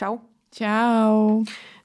[0.00, 0.16] Čau.
[0.48, 1.44] Čau.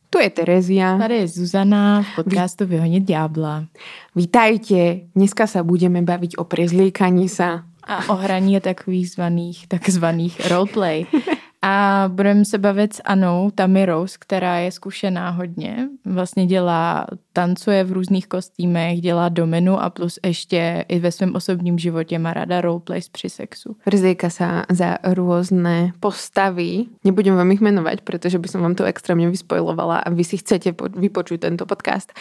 [0.10, 0.98] Tu je Terezia.
[0.98, 3.68] Tady je Zuzana v podcastu Vyhonit ďábla.
[4.16, 5.12] Vítajte.
[5.12, 7.67] Dneska sa budeme baviť o prezliekaní sa.
[7.83, 11.04] A o hraní takových zvaných, takzvaných roleplay.
[11.66, 15.89] A budeme se bavit s Anou Tamirous, která je zkušená hodně.
[16.06, 21.78] Vlastně dělá, tancuje v různých kostýmech, dělá domenu a plus ještě i ve svém osobním
[21.78, 23.75] životě má rada roleplays při sexu.
[23.82, 26.86] Prezlieka sa za rôzne postavy.
[27.02, 30.78] Nebudem vám ich menovať, pretože by som vám to extrémne vyspojlovala a vy si chcete
[30.78, 32.13] po- vypočuť tento podcast.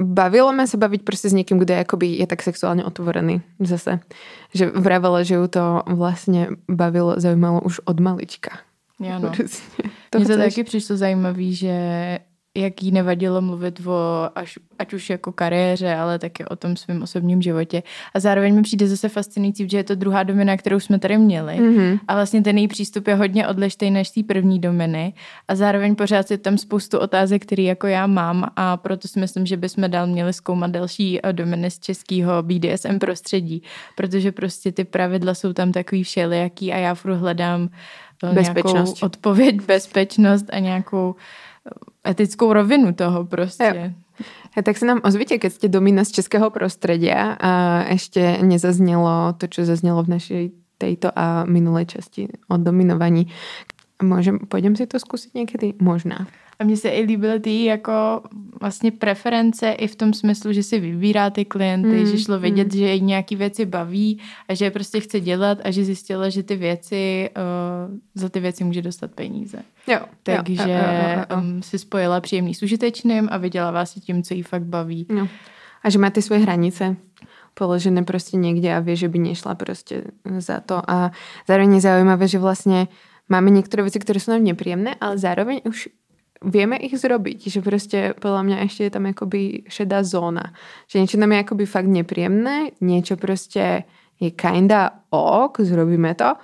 [0.00, 4.00] Bavilo ma sa baviť proste s niekým, kto je, akoby, je tak sexuálne otvorený zase.
[4.56, 8.64] Že vravela, že ju to vlastne bavilo, zaujímalo už od malička.
[9.14, 9.32] Ano.
[9.36, 9.82] Prostě.
[10.18, 11.78] Mně to taky přišlo zajímavé, že
[12.56, 17.02] jak jí nevadilo mluvit o, až, ať už jako kariéře, ale taky o tom svém
[17.02, 17.82] osobním životě.
[18.14, 21.60] A zároveň mi přijde zase fascinující, že je to druhá domina, kterou jsme tady měli.
[21.60, 21.98] Mhm.
[22.08, 25.14] A vlastně ten její přístup je hodně odlišný než té první dominy.
[25.48, 29.46] A zároveň pořád je tam spoustu otázek, které jako já mám a proto si myslím,
[29.46, 33.62] že bychom dál měli zkoumat další eh, dominy z českého BDSM prostředí.
[33.96, 37.76] Protože prostě ty pravidla jsou tam takový všelijaký a já furt hledám eh,
[38.32, 38.94] Bezpečnost.
[39.02, 43.94] nějakou odpověď, bezpečnost a nějakou eh, etickou rovinu toho prostě.
[44.56, 49.52] A tak sa nám ozvite, keď ste domina z českého prostredia a ešte nezaznelo to,
[49.52, 50.44] čo zaznelo v našej
[50.80, 53.28] tejto a minulej časti o dominovaní.
[54.00, 55.76] Môžem, pôjdem si to skúsiť niekedy?
[55.80, 56.28] Možná.
[56.58, 58.22] A mně se i líbily ty jako
[58.60, 62.72] vlastně preference i v tom smyslu, že si vybírá ty klienty, Mm, že šlo vidět,
[62.72, 62.78] mm.
[62.78, 66.42] že jí nějaký věci baví a že je prostě chce dělat a že zjistila, že
[66.42, 69.58] ty věci, uh, za ty věci může dostat peníze.
[69.86, 70.00] Jo.
[70.22, 71.36] Takže jo, jo, jo, jo.
[71.36, 75.06] um, si spojila příjemný s užitečným a vydělává si tím, co jí fakt baví.
[75.10, 75.28] No.
[75.82, 76.96] A že má ty svoje hranice
[77.54, 80.04] položené prostě někde a vie, že by nešla prostě
[80.38, 80.90] za to.
[80.90, 81.10] A
[81.48, 82.88] zároveň je zaujímavé, že vlastně
[83.28, 85.88] máme některé věci, které jsou nám nepříjemné, ale zároveň už
[86.44, 90.52] vieme ich zrobiť, že prostě podľa mňa ešte je tam akoby šedá zóna.
[90.90, 93.84] Že niečo nám je akoby fakt nepríjemné, niečo prostě
[94.20, 96.34] je kinda ok, zrobíme to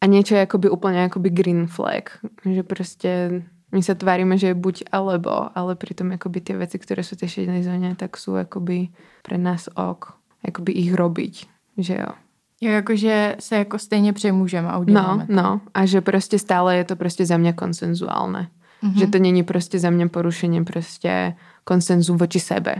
[0.00, 2.10] a niečo je akoby úplne akoby green flag.
[2.44, 7.02] Že prostě my sa tvárime, že je buď alebo, ale pritom akoby tie veci, ktoré
[7.02, 8.88] sú tej šedej zóne, tak sú akoby
[9.22, 10.14] pre nás ok.
[10.46, 11.34] Akoby ich robiť,
[11.78, 12.12] že jo.
[12.60, 15.32] Jo, jakože se jako stejně přemůžeme a No, uděláme to.
[15.32, 15.60] no.
[15.74, 18.48] A že prostě stále je to prostě za mňa konsenzuálne.
[18.86, 18.98] Mm-hmm.
[18.98, 22.74] Že to není prostě za mňa porušenie prostě konsenzu voči sebe.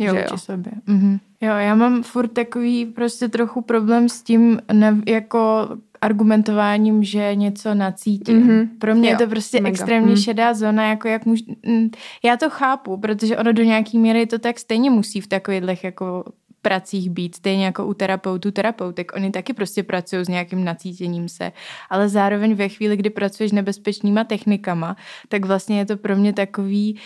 [0.00, 0.72] Jo, že vůči sobě.
[0.86, 1.18] Mhm.
[1.40, 5.68] Jo, já mám furt takový prostě trochu problém s tím ne, jako
[6.00, 8.36] argumentováním, že něco nacítím.
[8.46, 8.68] Mhm.
[8.78, 9.68] Pro mě Jo, je to prostě mega.
[9.70, 10.16] extrémně Mhm.
[10.16, 11.40] šedá zóna, jako jak můž...
[11.66, 11.88] mm,
[12.24, 16.24] Já to chápu, protože ono do nějaký míry to tak stejně musí v takových jako
[16.62, 19.12] pracích být, stejně jako u terapeutů, terapeutek.
[19.14, 21.52] Oni taky prostě pracují s nějakým nacítěním se,
[21.90, 24.96] ale zároveň ve chvíli, kdy pracuješ nebezpečnýma technikama,
[25.28, 26.98] tak vlastně je to pro mě takový,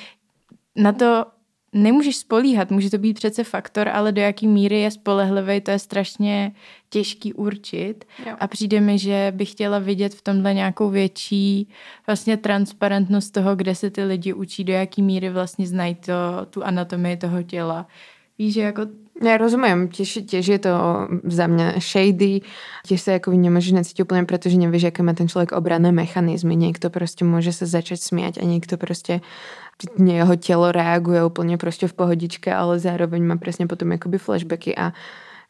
[0.77, 1.25] na to
[1.73, 5.79] nemůžeš spolíhat, může to být přece faktor, ale do jaký míry je spolehlivý, to je
[5.79, 6.53] strašně
[6.91, 8.05] těžký určit.
[8.27, 8.37] Jo.
[8.41, 11.69] A přijde mi, že bych chtěla vidět v tomhle nějakou větší
[12.07, 16.13] vlastně transparentnost toho, kde se ty lidi učí, do jaký míry vlastně znají to,
[16.51, 17.87] tu anatomii toho těla.
[18.39, 18.83] Víš, že jako
[19.21, 20.73] Ja rozumiem, tiež, tiež je to
[21.29, 22.49] za mňa shady,
[22.89, 26.57] tiež sa ako nemôžeš nacítiť úplne, pretože nevieš, aké má ten človek obranné mechanizmy.
[26.57, 29.21] Niekto proste môže sa začať smiať a niekto proste
[30.01, 34.97] jeho telo reaguje úplne proste v pohodičke, ale zároveň má presne potom akoby flashbacky a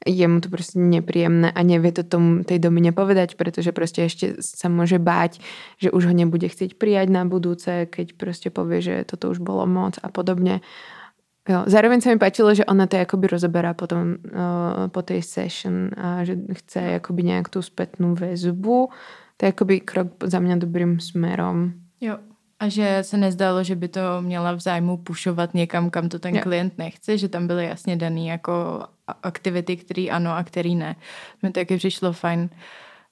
[0.02, 4.42] je mu to proste nepríjemné a nevie to tomu, tej domine povedať, pretože proste ešte
[4.42, 5.38] sa môže báť,
[5.78, 9.62] že už ho nebude chcieť prijať na budúce, keď proste povie, že toto už bolo
[9.70, 10.58] moc a podobne.
[11.42, 15.90] Jo, zároveň sa mi páčilo, že ona to jakoby rozoberá potom uh, po tej session
[15.98, 18.88] a že chce jakoby nějak tu spätnú väzbu.
[19.36, 21.74] To je jakoby krok za mňa dobrým smerom.
[22.00, 22.18] Jo.
[22.62, 26.34] A že se nezdalo, že by to měla v zájmu pušovat někam, kam to ten
[26.34, 26.42] Jo.
[26.42, 28.86] klient nechce, že tam byly jasně daný jako
[29.22, 30.96] aktivity, který ano a který ne.
[31.42, 32.50] Mi taky přišlo fajn.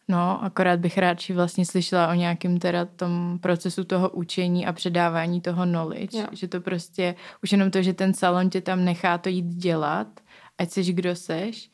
[0.09, 5.41] No, akorát bych radši vlastně slyšela o nějakém teda tom procesu toho učení a předávání
[5.41, 6.19] toho knowledge.
[6.19, 6.27] Jo.
[6.33, 10.07] Že to prostě, už jenom to, že ten salon tě tam nechá to jít dělat,
[10.59, 11.71] ať seš kdo seš,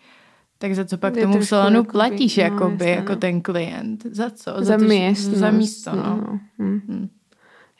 [0.58, 3.16] tak za co pak Je tomu salonu jakoby- platíš, no, jakoby, jasně, jako no.
[3.18, 4.06] ten klient?
[4.10, 4.50] Za co?
[4.58, 5.38] Za, to, že- miestnosť.
[5.38, 6.02] Za místo, no.
[6.16, 6.40] no.
[6.58, 6.80] Hm.
[6.88, 7.08] Hm.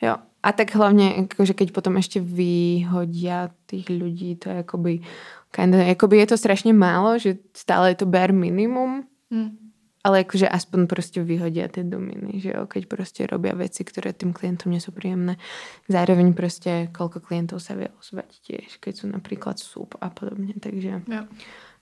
[0.01, 0.15] Jo.
[0.43, 5.01] A tak hlavně, jakože keď potom ešte vyhodia tých ľudí, to je jakoby,
[5.51, 9.03] kinda, jakoby je to strašně málo, že stále je to bare minimum,
[9.33, 9.57] Hm.
[10.07, 14.31] Ale jakože aspoň prostě vyhodia ty dominy, že jo, keď prostě robia veci, ktoré tým
[14.31, 15.35] klientom nie sú príjemné.
[15.91, 17.91] Zároveň prostě koľko klientov sa vie
[18.47, 21.27] tiež, keď sú napríklad súb a podobne, takže Jo.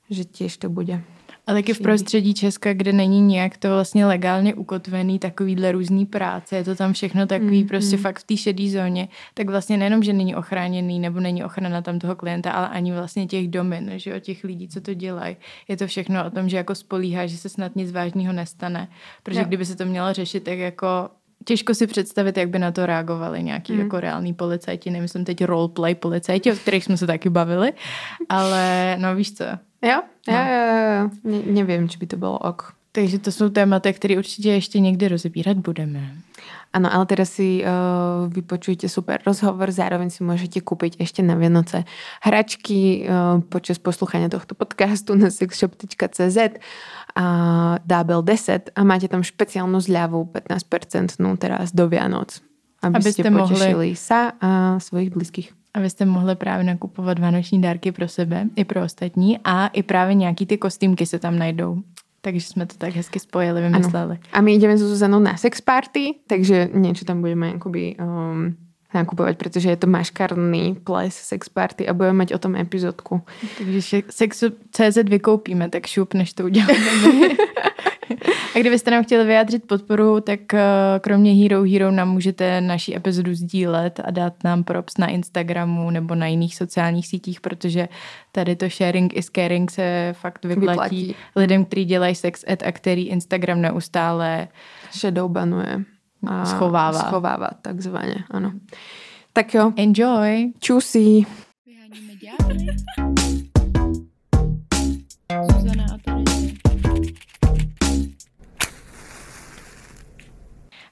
[0.09, 1.01] Že tiež to bude.
[1.47, 6.55] A taky v prostředí Česka, kde není nějak to vlastně legálně ukotvený takovýhle různý práce,
[6.55, 8.01] je to tam všechno takový mm, prostě mm.
[8.01, 11.99] fakt v té šedé zóně, tak vlastně nejenom, že není ochráněný nebo není ochrana tam
[11.99, 15.37] toho klienta, ale ani vlastně těch domin, že o těch lidí, co to dělají.
[15.67, 18.87] Je to všechno o tom, že jako spolíhá, že se snad nic vážného nestane.
[19.23, 19.45] Protože jo.
[19.47, 21.09] kdyby se to mělo řešit, tak jako
[21.45, 23.79] těžko si představit, jak by na to reagovali nějaký mm.
[23.79, 27.73] jako reální policajti, nemyslím teď roleplay policajti, o kterých jsme se taky bavili,
[28.29, 29.45] ale no víš co,
[29.85, 30.33] Jo, no.
[30.33, 30.65] jo, jo,
[30.97, 31.09] jo.
[31.23, 32.73] Ne, nevím, či by to bylo ok.
[32.91, 36.15] Takže to jsou témata, které určitě ještě někdy rozebírat budeme.
[36.73, 41.83] Ano, ale teraz si uh, vypočujte super rozhovor, zároveň si můžete koupit ještě na Vianoce
[42.23, 46.37] hračky uh, počas poslouchání tohto podcastu na sexshop.cz
[47.15, 47.25] a
[47.85, 52.43] Dábel 10 a máte tam speciálnu zľavu 15% no teraz do Vianoc,
[52.83, 53.95] aby Abyste ste potešili mohli...
[53.95, 59.39] sa a svojich blízkých abyste mohli právě nakupovat vánoční dárky pro sebe i pro ostatní
[59.43, 61.77] a i právě nějaký ty kostýmky se tam najdou.
[62.21, 64.15] Takže jsme to tak hezky spojili, vymysleli.
[64.15, 64.19] Ano.
[64.33, 68.55] A my jdeme s Zuzanou na sex party, takže něco tam budeme jakoby um,
[68.93, 73.21] nakupovat, protože je to maškarný ples sex party a budeme mít o tom epizodku.
[73.57, 74.01] Takže
[74.71, 76.73] CZ vykoupíme, tak šup, než to uděláme.
[78.55, 80.59] A kdybyste nám chtěli vyjádřit podporu, tak eh,
[81.01, 86.15] kromě Hero Hero nám můžete naší epizodu sdílet a dát nám props na Instagramu nebo
[86.15, 87.87] na jiných sociálních sítích, protože
[88.31, 91.15] tady to sharing is caring se fakt vyplatí, vyplatí.
[91.35, 94.47] lidem, kteří dělají sex ed a který Instagram neustále
[94.93, 95.83] shadowbanuje
[96.27, 96.99] a schovává.
[96.99, 98.51] Schovává, takzvaně, ano.
[99.33, 99.71] Tak jo.
[99.75, 100.51] Enjoy.
[100.59, 101.25] Čusí.
[101.65, 102.73] Vyháníme
[105.51, 106.14] Zuzana a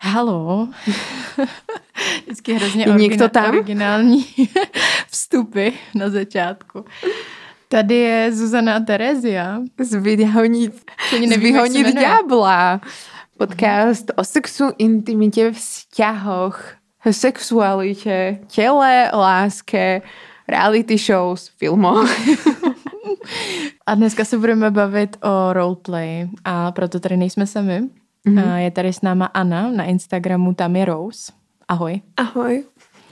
[0.06, 0.68] Halo.
[2.24, 3.50] Vždycky hrozně je někdo tam?
[3.50, 4.26] originální
[5.08, 6.86] vstupy na začátku.
[7.68, 9.60] Tady je Zuzana a Terezia.
[9.80, 10.74] Z vyhonit,
[11.38, 12.82] vyhonit ďábla.
[13.38, 16.74] Podcast o sexu, intimitě, vzťahoch,
[17.12, 20.02] sexualitě, těle, láske,
[20.48, 22.10] reality shows, filmoch.
[23.86, 27.82] a dneska se budeme bavit o roleplay a proto tady nejsme sami.
[28.28, 28.56] Mm-hmm.
[28.56, 31.32] Je tady s náma Anna na Instagramu, tam je Rose.
[31.68, 32.02] Ahoj.
[32.18, 32.64] Ahoj.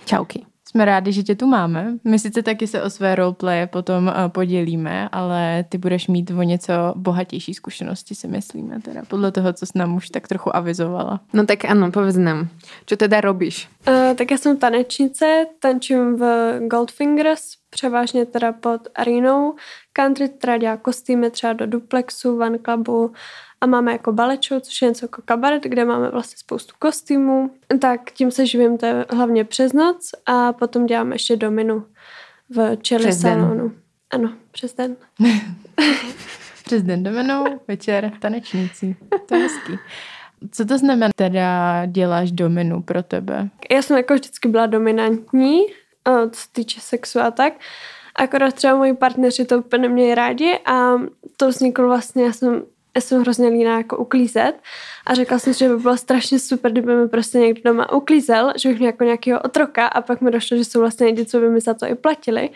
[0.06, 0.46] Čauky.
[0.72, 1.94] Jsme rádi, že tě tu máme.
[2.04, 6.44] My sice taky se o své roleplay potom eh, podělíme, ale ty budeš mít o
[6.44, 11.20] něco bohatější zkušenosti, si myslíme, teda podle toho, co jsi nám už tak trochu avizovala.
[11.34, 12.48] No tak ano, povedz nám,
[12.86, 13.70] co teda robíš?
[13.88, 16.24] Uh, tak já jsem tanečnice, tančím v
[16.68, 19.56] Goldfingers, převážně teda pod arenou.
[19.94, 23.12] Country teda dělá kostýmy třeba do duplexu, van clubu,
[23.62, 27.52] a máme jako balečo, což je něco jako kabaret, kde máme vlastně spoustu kostýmů.
[27.80, 31.86] Tak tím se živím to je hlavně přes noc a potom děláme ještě dominu
[32.50, 33.72] v čeli salonu.
[34.12, 34.96] Ano, přes den.
[36.66, 38.96] přes den dominou, večer tanečníci.
[39.26, 39.74] To je hezký.
[40.52, 43.50] Co to znamená teda děláš dominu pro tebe?
[43.72, 45.60] Já jsem jako vždycky byla dominantní,
[46.32, 47.54] co se týče sexu a tak.
[48.16, 50.94] Akorát třeba moji partneři to úplně neměli rádi a
[51.38, 52.64] to vzniklo vlastně, já jsem
[52.96, 54.54] já jsem hrozně líná jako uklízet.
[55.06, 58.70] A řekla jsem že by bylo strašně super, kdyby mi prostě někdo doma uklízel, že
[58.70, 61.50] bych měl jako nějakého otroka a pak mi došlo, že jsou vlastně lidi, co by
[61.50, 62.50] mi za to i platili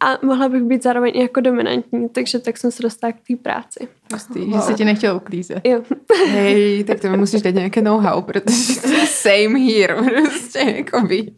[0.00, 3.36] a mohla bych být zároveň i jako dominantní, takže tak jsem se dostala k té
[3.36, 3.88] práci.
[4.12, 4.54] Hustý, wow.
[4.54, 5.60] že se ti nechtěla uklízet.
[5.64, 5.82] Jo.
[6.30, 9.94] Hej, tak to mi musíš dát nějaké know-how, protože to je same here,
[10.28, 11.32] prostě, jakoby,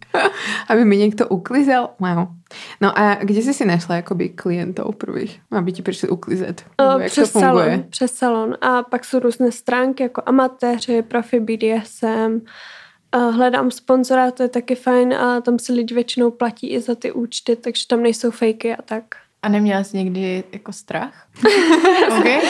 [0.68, 2.26] aby mi někdo uklízel, wow.
[2.80, 6.64] No a kde jsi si našla jakoby klientů prvých, aby ti přišli uklízet?
[6.78, 7.64] O, jak přes to funguje?
[7.64, 12.40] salon, přes salon a pak jsou různé stránky jako amatéři, profi BDSM,
[13.18, 17.12] hledám sponzora, to je taky fajn a tam se lidi většinou platí i za ty
[17.12, 19.04] účty, takže tam nejsou fejky a tak.
[19.42, 21.26] A neměla jsi někdy jako strach?
[22.18, 22.40] okay.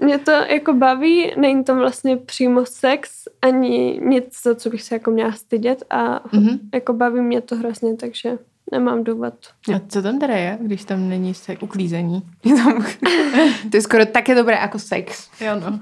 [0.00, 4.94] Mě to jako baví, není to vlastně přímo sex, ani nic, za co bych se
[4.94, 6.58] jako měla stydět a mm-hmm.
[6.74, 8.38] jako baví mě to hrozně, takže
[8.72, 9.34] nemám důvod.
[9.74, 12.22] A co tam teda je, když tam není se uklízení?
[13.70, 15.30] to je skoro také dobré jako sex.
[15.40, 15.80] Jo no.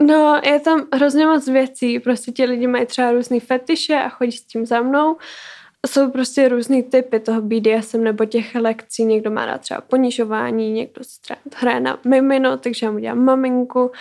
[0.00, 2.00] No, je tam hrozně moc věcí.
[2.00, 5.16] Prostě ti lidi mají třeba různý fetiše a chodí s tím za mnou.
[5.86, 9.04] Jsou prostě různý typy toho BDSM nebo těch lekcí.
[9.04, 13.92] Někdo má rád třeba ponižování, někdo třeba hraje na mimino, takže já mu dělám maminku.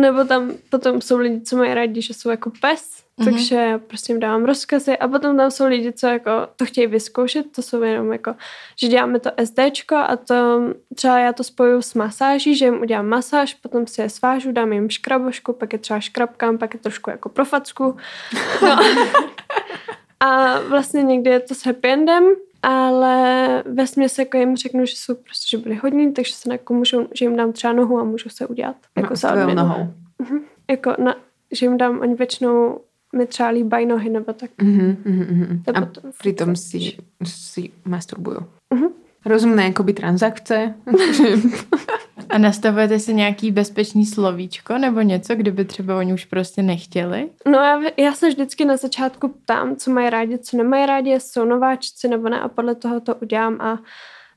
[0.00, 3.24] Nebo tam potom jsou lidi, co mají rádi, že jsou jako pes, mm-hmm.
[3.24, 7.52] takže prostě jim dávám rozkazy a potom tam jsou lidi, co jako to chtějí vyzkoušet,
[7.52, 8.34] to jsou jenom jako,
[8.80, 10.60] že děláme to SDčko a to
[10.94, 14.72] třeba já to spojuju s masáží, že jim udělám masáž, potom si je svážu, dám
[14.72, 17.96] jim škrabošku, pak je třeba škrabkám, pak je trošku jako pro facku.
[18.62, 18.76] No.
[20.20, 22.24] A vlastně někdy je to s happy endem,
[22.62, 26.74] ale ve směs jako jim řeknu, že jsou prostě, že byli hodní, takže se jako
[26.74, 28.76] můžou, že jim dám třeba nohu a můžu se udělat.
[28.96, 29.94] Jako no, s nohou.
[30.22, 30.38] Mhm.
[30.70, 31.16] Jako na,
[31.52, 32.80] že jim dám, oni většinou
[33.16, 34.50] mi třeba líbají nohy nebo tak.
[34.62, 35.62] Mhm, mhm, mhm.
[35.62, 38.40] To A potom pritom furt si, si masturbujú.
[38.74, 38.88] Mhm.
[39.26, 40.74] Rozumné jakoby transakce.
[42.30, 47.30] A nastavujete si nějaký bezpečný slovíčko nebo něco, kdyby třeba oni už prostě nechtěli?
[47.46, 51.30] No já, já se vždycky na začátku ptám, co mají rádi, co nemají rádi, jestli
[51.30, 53.78] jsou nováčci nebo ne a podle toho to udělám a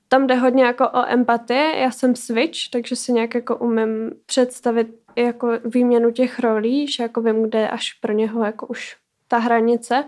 [0.08, 1.80] tam jde hodně jako o empatii.
[1.80, 7.22] Já jsem switch, takže si nějak jako umím představit jako výměnu těch rolí, že jako
[7.22, 8.96] vím, kde je až pro něho jako už
[9.28, 10.04] ta hranice.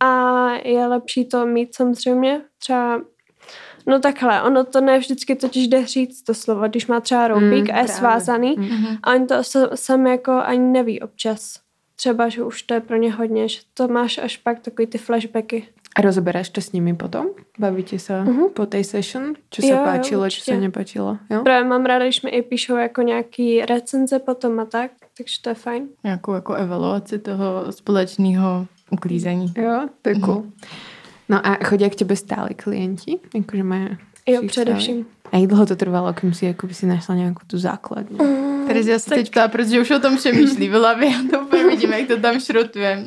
[0.00, 3.00] A je lepší to mít samozřejmě třeba
[3.86, 7.44] No takhle, ono to ne vždycky totiž jde říct to slovo, když má třeba roubík
[7.50, 7.88] Mm, a je právě.
[7.88, 8.96] svázaný Mhm.
[9.02, 11.60] a on to sa- sám jako ani neví občas.
[11.96, 14.98] Třeba, že už to je pro ně hodně, že to máš až pak takový ty
[14.98, 15.68] flashbacky.
[15.96, 17.26] A rozoberáš to s nimi potom?
[17.58, 18.44] Bavíte se Mhm.
[18.54, 19.24] po tej session?
[19.28, 20.52] Jo, se jo, páčilo, určitě.
[20.54, 21.18] se nepáčilo?
[21.30, 21.42] Jo?
[21.42, 25.48] Právě mám ráda, když mi i píšou jako nějaký recenze potom a tak, takže to
[25.48, 25.88] je fajn.
[26.04, 29.52] Nějakou jako evaluaci toho společného uklízení.
[29.56, 30.44] Jo, to je cool.
[31.32, 33.18] No a chodí k tebe stále klienti?
[33.34, 33.88] Jakože mají
[34.26, 35.06] Jo, především.
[35.32, 38.24] A jak dlouho to trvalo, kým si jakoby si našla nějakou tu základnu?
[38.24, 41.10] Mm, Tady se tak- teď ptá, protože už o tom přemýšlí v hlavě.
[41.10, 43.04] Já to úplně vidím, jak to tam šrotuje.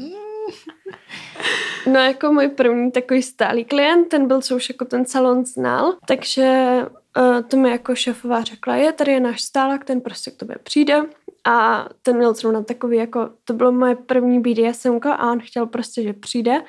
[1.92, 5.94] No jako můj první takový stálý klient, ten byl, co už jako ten salon znal,
[6.08, 6.80] takže
[7.18, 10.56] uh, to mi jako šéfová řekla, je, tady je náš stálak, ten prostě k tobě
[10.64, 11.02] přijde
[11.46, 16.04] a ten měl zrovna takový jako, to bylo moje první BDSM a on chtěl prostě,
[16.04, 16.62] že přijde,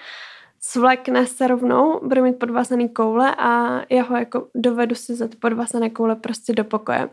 [0.69, 5.37] svlekne se rovnou, bude mít podvázaný koule a já ho jako dovedu si za ty
[5.37, 7.09] podvázané koule prostě do pokoje.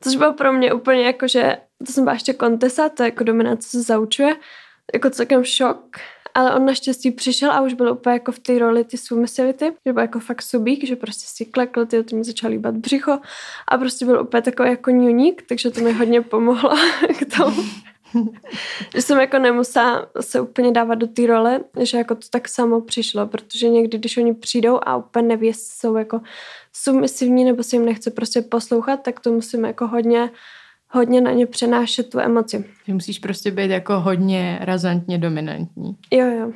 [0.00, 3.24] Což bylo pro mě úplně jako, že to jsem byla ještě kontesa, to je jako
[3.24, 4.36] dominace se zaučuje,
[4.94, 5.96] jako celkem šok,
[6.34, 9.92] ale on naštěstí přišel a už byl úplně jako v té roli ty submisivity, že
[9.92, 13.18] byl jako fakt subík, že prostě si klekl, ty to mi začal líbat břicho
[13.68, 16.70] a prostě byl úplně takový jako ňuník, takže to mi hodně pomohlo
[17.18, 17.62] k tomu.
[18.94, 22.80] Že jsem jako nemusela se úplně dávat do té role, že jako to tak samo
[22.80, 26.20] přišlo, protože někdy, když oni přijdou a úplně neví, jestli jsou jako
[26.72, 30.30] submisivní nebo se jim nechce prostě poslouchat, tak to musím jako hodně,
[30.90, 32.64] hodně na ně přenášet tu emoci.
[32.86, 35.96] Že musíš prostě být jako hodně razantně dominantní.
[36.10, 36.52] Jo, jo.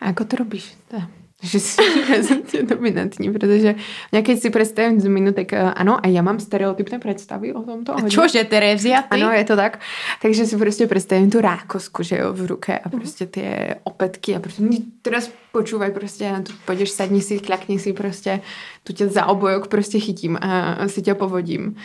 [0.00, 0.74] A ako to robíš?
[0.88, 0.96] To,
[1.42, 3.74] že jsi razantně dominantní, protože
[4.12, 7.92] nějaký si představím z minut, tak eh, ano, a já mám stereotypné představy o tomto.
[7.92, 8.10] hodně.
[8.10, 9.22] Čože, Terezia, ty?
[9.22, 9.80] Ano, je to tak.
[10.22, 13.44] Takže si prostě představím tu rákosku, že jo, v ruke a prostě ty
[13.84, 18.40] opetky a prostě "Ni, teraz počúvaj prostě, tu půjdeš, sadni si, klakni si prostě,
[18.84, 21.76] tu tě za obojok prostě chytím a, a si tě povodím.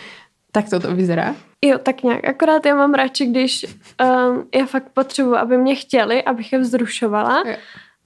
[0.52, 1.36] Tak to to vyzerá.
[1.66, 2.26] Jo, tak nějak.
[2.28, 7.44] Akorát já mám radši, když um, já fakt potřebuji, aby mě chtěli, abych je vzrušovala
[7.48, 7.56] Jo.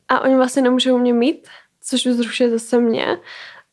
[0.09, 1.47] A oni vlastně nemůžou mě mít,
[1.81, 3.17] což vzrušuje zase mě.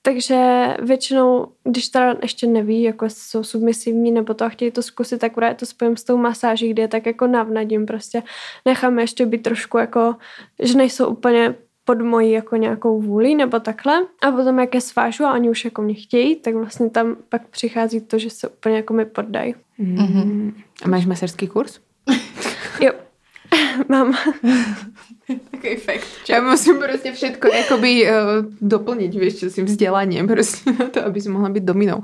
[0.03, 4.83] Takže většinou, když teda ještě neví, jako jestli jsou submisivní nebo to a chtějí to
[4.83, 8.23] zkusit, tak právě to spojím s tou masáží, kde je tak jako navnadím prostě.
[8.65, 10.17] Necháme ještě být trošku jako,
[10.63, 14.07] že nejsou úplně pod mojí jako nějakou vůli nebo takhle.
[14.23, 17.49] A potom jak je svážu a oni už jako mě chtějí, tak vlastně tam pak
[17.49, 19.55] přichází to, že se úplně jako mi poddají.
[19.79, 20.55] Mm.
[20.85, 21.81] A máš maserský kurz?
[23.89, 24.15] Mám.
[25.51, 26.07] Takový fakt.
[26.29, 28.13] Já musím prostě všetko jakoby uh,
[28.61, 32.03] doplnit, víš, čo, s tím vzděláním prostě na to, aby si mohla být dominou.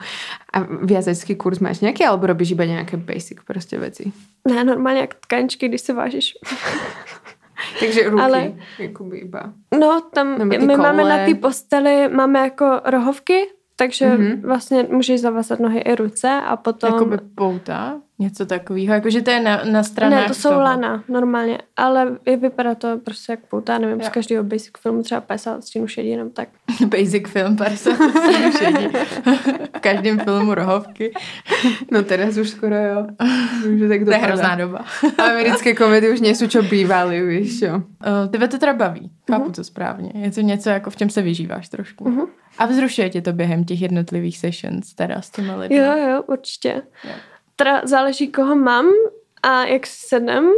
[0.53, 4.13] A viazecký kurz máš nějaký, alebo robíš iba nějaké basic prostě věci?
[4.49, 6.35] Ne, normálně jak tkančky, když se vážíš.
[7.81, 8.53] Takže ruky, Ale...
[8.79, 9.53] Jakoby iba.
[9.81, 11.19] No, tam my máme koule.
[11.19, 14.17] na ty posteli, máme jako rohovky, takže Mhm.
[14.26, 14.47] mm-hmm.
[14.47, 16.93] vlastně můžeš zavazat nohy i ruce a potom...
[16.93, 20.61] Jakoby pouta, něco takového, jakože to je na, na stranách ne, to jsou toho.
[20.61, 24.07] lana, normálně, ale je, vypadá to prostě jak pouta, nevím, Jo.
[24.07, 26.49] z každého basic filmu třeba 50 stínů šedí, jenom tak.
[26.87, 28.88] Basic film, 50 stínů šedí.
[29.76, 31.12] v každém filmu rohovky.
[31.91, 33.07] No teraz už skoro jo.
[33.75, 34.85] Už tak To je hrozná doba.
[35.31, 37.75] Americké komedy už nejsou čo bývaly, víš jo.
[37.76, 40.12] Uh, tebe to teda baví, chápu to správně.
[40.14, 42.09] Je to něco, jako v čem se vyžíváš trošku.
[42.09, 42.23] Mhm.
[42.59, 45.76] A vzrušuje tě to během těch jednotlivých sessions teda s těma lidmi?
[45.76, 46.82] Jo, jo, určitě.
[47.04, 47.11] Jo.
[47.56, 48.87] Teda záleží, koho mám
[49.42, 50.50] a jak si sednem.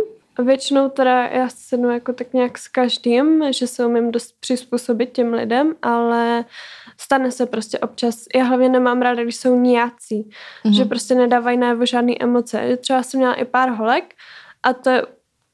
[0.44, 5.32] Většinou teda já sednu jako tak nějak s každým, že se umím dost přizpůsobit těm
[5.34, 6.44] lidem, ale
[6.98, 8.24] stane se prostě občas.
[8.34, 10.30] Já hlavně nemám ráda, když jsou nijací, Mhm.
[10.64, 10.76] mm-hmm.
[10.76, 12.76] že prostě nedávají najevo žádný emoce.
[12.76, 14.14] Třeba jsem měla i pár holek
[14.62, 15.02] a to je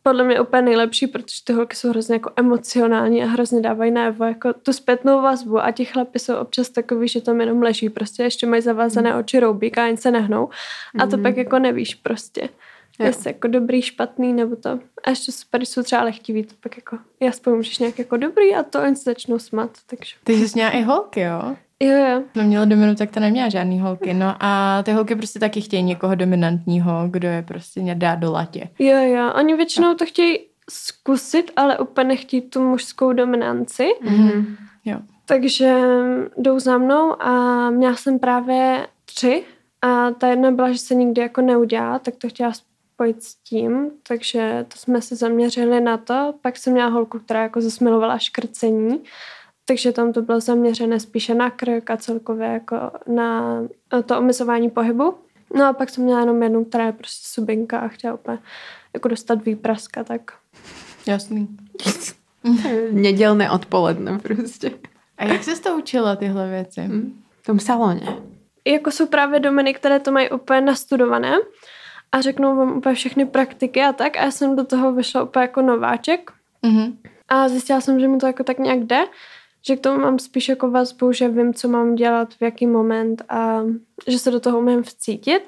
[0.02, 4.24] podle mě úplně nejlepší, protože ty holky jsou hrozně jako emocionální a hrozně dávají najevo
[4.24, 8.22] jako tu zpětnou vazbu a ti chlapi jsou občas takový, že tam jenom leží, prostě
[8.22, 10.48] ještě mají zavázané oči roubík a ani se nehnou
[10.98, 12.48] a to pak jako nevíš prostě.
[12.98, 13.06] Jo.
[13.06, 14.70] Jestli jako dobrý, špatný, nebo to.
[15.04, 18.54] A ještě super, jsou třeba lehtivý, to pak jako, já spolu můžeš nějak jako dobrý
[18.54, 20.16] a to oni se začnou smat, takže.
[20.24, 21.56] Ty jsi měla i holky, jo?
[21.82, 22.22] Jo, jo.
[22.32, 25.82] Jsme měli dominu, tak to neměla žádný holky, no a ty holky prostě taky chtějí
[25.82, 28.68] někoho dominantního, kdo je prostě dá do latě.
[28.78, 30.38] Jo, jo, oni většinou to chtějí
[30.70, 33.88] zkusit, ale úplně nechtějí tu mužskou dominanci.
[34.04, 34.44] Mm-hmm.
[34.84, 34.98] Jo.
[35.26, 35.76] Takže
[36.36, 39.44] jdou za mnou a měla jsem právě tři
[39.82, 43.90] a ta jedna byla, že se nikdy jako neudělá, tak to chtěla spojit s tím,
[44.08, 46.34] takže to jsme se zaměřili na to.
[46.42, 49.00] Pak jsem měla holku, která jako zasmilovala škrcení,
[49.70, 53.60] takže tam to bylo zaměřené spíše na krk a celkově jako na
[54.06, 55.14] to omezování pohybu.
[55.54, 58.38] No a pak jsem měla jenom jednu, která je prostě subinka a chtěla úplně
[58.94, 60.32] jako dostat výpraska, tak.
[61.06, 61.48] Jasný.
[62.90, 64.70] Nedělné odpoledne prostě.
[65.18, 66.80] A jak se to učila tyhle věci?
[66.80, 67.22] Hm?
[67.42, 68.16] V tom saloně.
[68.64, 71.36] Jako jsou právě domeny, které to mají úplně nastudované
[72.12, 74.16] a řeknou vám úplně všechny praktiky a tak.
[74.16, 76.30] A já jsem do toho vyšla úplně jako nováček.
[76.62, 76.96] Mm-hmm.
[77.28, 79.04] A zjistila jsem, že mi to jako tak nějak jde
[79.66, 83.22] že k tomu mám spíš jako vazbu, že vím, co mám dělat, v jaký moment
[83.28, 83.62] a
[84.08, 85.42] že se do toho umím vcítit.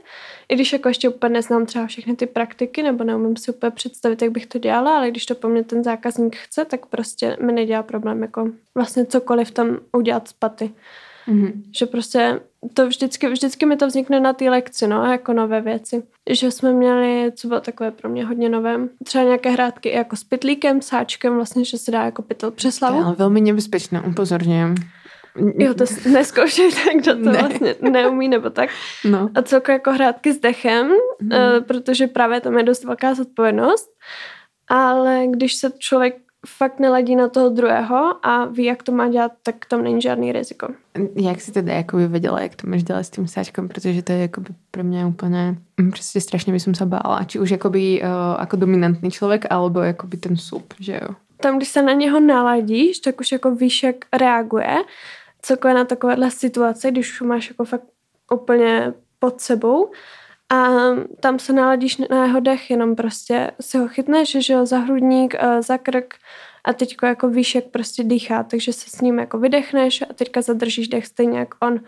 [0.48, 4.22] I když jako ještě úplně neznám třeba všechny ty praktiky, nebo neumím si úplně představit,
[4.22, 7.52] jak bych to dělala, ale když to po mně ten zákazník chce, tak prostě mi
[7.52, 10.70] nedělá problém jako vlastně cokoliv tam udělat z paty.
[11.28, 11.52] Mm-hmm.
[11.78, 12.40] Že prostě
[12.74, 16.02] to vždycky, vždycky mi to vznikne na té lekci, no, jako nové věci.
[16.30, 20.24] Že jsme měli, co bylo takové pro mě hodně nové, třeba nějaké hrátky jako s
[20.24, 22.96] pytlíkem, sáčkem, vlastně, že se dá jako pytel přes hlavu.
[22.96, 24.74] To je ale velmi nebezpečné, upozorňujem.
[25.58, 27.32] Jo, to neskoušejte, kdo to ne.
[27.32, 28.70] vlastně neumí nebo tak.
[29.04, 29.30] No.
[29.34, 30.88] A celkově jako hrátky s dechem,
[31.20, 31.30] mm.
[31.66, 33.90] protože právě tam je dost velká zodpovědnost.
[34.68, 39.32] Ale když se člověk fakt neladí na toho druhého a ví, jak to má dělat,
[39.42, 40.68] tak tam není žádný riziko.
[41.14, 44.18] Jak si teda jako věděla, jak to máš dělat s tím sáčkem, protože to je
[44.18, 47.24] jako pro mě úplně, mm, prostě strašně bych se bála.
[47.24, 51.14] Či už jakoby uh, jako dominantní člověk, alebo jakoby ten sup, že jo?
[51.36, 54.76] Tam, když se na něho naladíš, tak už jako víš, jak reaguje.
[55.42, 57.84] Celkově na takovéhle situace, když už máš jako fakt
[58.32, 59.90] úplně pod sebou,
[60.52, 60.68] a
[61.20, 65.34] tam se naladíš na jeho dech, jenom prostě si ho chytneš, že jo, za hrudník,
[65.38, 66.14] eh, za krk
[66.64, 70.42] a teďko jako víš, jak prostě dýchá, takže se s ním jako vydechneš a teďka
[70.42, 71.80] zadržíš dech stejně jak on.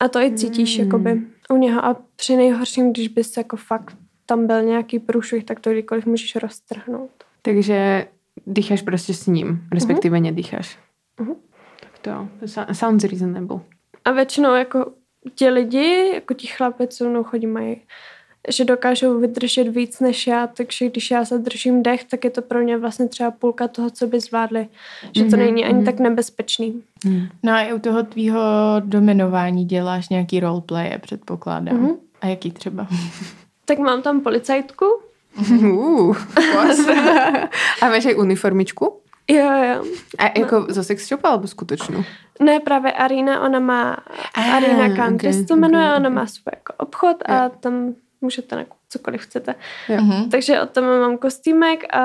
[0.00, 0.84] A to i cítíš mm.
[0.84, 5.60] jakoby u něho a při nejhorším, když bys jako fakt tam byl nějaký průšvih, tak
[5.60, 7.10] to kdykoliv můžeš roztrhnout.
[7.42, 8.06] Takže
[8.46, 10.22] dýcháš prostě s ním, respektive uh-huh.
[10.22, 10.78] nedýcháš.
[11.18, 11.36] Uh-huh.
[11.80, 12.28] Tak to
[12.74, 13.60] sounds reasonable.
[14.04, 14.92] A většinou jako
[15.34, 17.76] ti lidi, jako ti chlapci, co mnou chodí, mají
[18.48, 22.62] že dokážou vydržet víc než já, takže když já zadržím dech, tak je to pro
[22.62, 24.68] ně vlastně třeba půlka toho, co by zvládli.
[25.16, 25.38] Že to mm-hmm.
[25.38, 25.84] není ani mm-hmm.
[25.84, 26.82] tak nebezpečný.
[27.04, 27.26] Mm.
[27.42, 28.40] No a i u toho tvýho
[28.80, 31.86] dominování děláš nějaký roleplay, předpokládám.
[31.86, 31.96] Mm-hmm.
[32.20, 32.86] A jaký třeba?
[33.64, 34.84] tak mám tam policajtku.
[35.50, 36.16] Uh,
[37.82, 39.00] a máš aj uniformičku?
[39.28, 39.84] Jo, jo.
[40.18, 40.66] A jako no.
[40.68, 42.04] ze sex shopu alebo skutečnou?
[42.40, 43.96] Ne, právě Arina, ona má,
[44.34, 46.14] ah, Arina Country okay, to jmenuje, okay, ona okay.
[46.14, 47.50] má svůj jako obchod a jo.
[47.60, 49.54] tam můžete nakupit cokoliv chcete.
[49.88, 49.96] Jo.
[50.00, 50.30] Mhm.
[50.30, 52.00] Takže od tom mám kostýmek a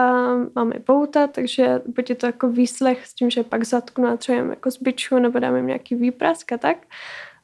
[0.56, 4.18] mám i pouta, takže buď je to jako výslech s tím, že pak zatknu a
[4.18, 6.78] třeba jako z biču nebo dám jim nějaký výprask a tak.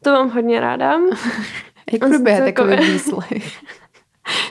[0.03, 0.99] To mám hodně ráda.
[1.91, 3.61] Jak proběhne takový výslech?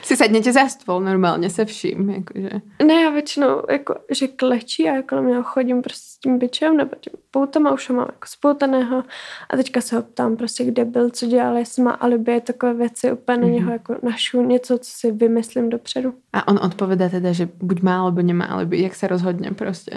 [0.03, 2.49] si sedněte za stůl normálně se vším, jakože.
[2.85, 6.91] Ne, já většinou jako, že klečí a jako mě chodím prostě s tím bičem nebo
[7.01, 9.03] tím poutama, už ho mám jako spoutaného
[9.49, 13.11] a teďka se ho ptám prostě, kde byl, co dělal, jestli má alibi, takové věci,
[13.11, 13.73] úplně na něho mm-hmm.
[13.73, 16.13] jako našu něco, co si vymyslím dopředu.
[16.33, 19.91] A on odpovědá teda, že buď má, alebo nemá alibi, jak se rozhodně prostě.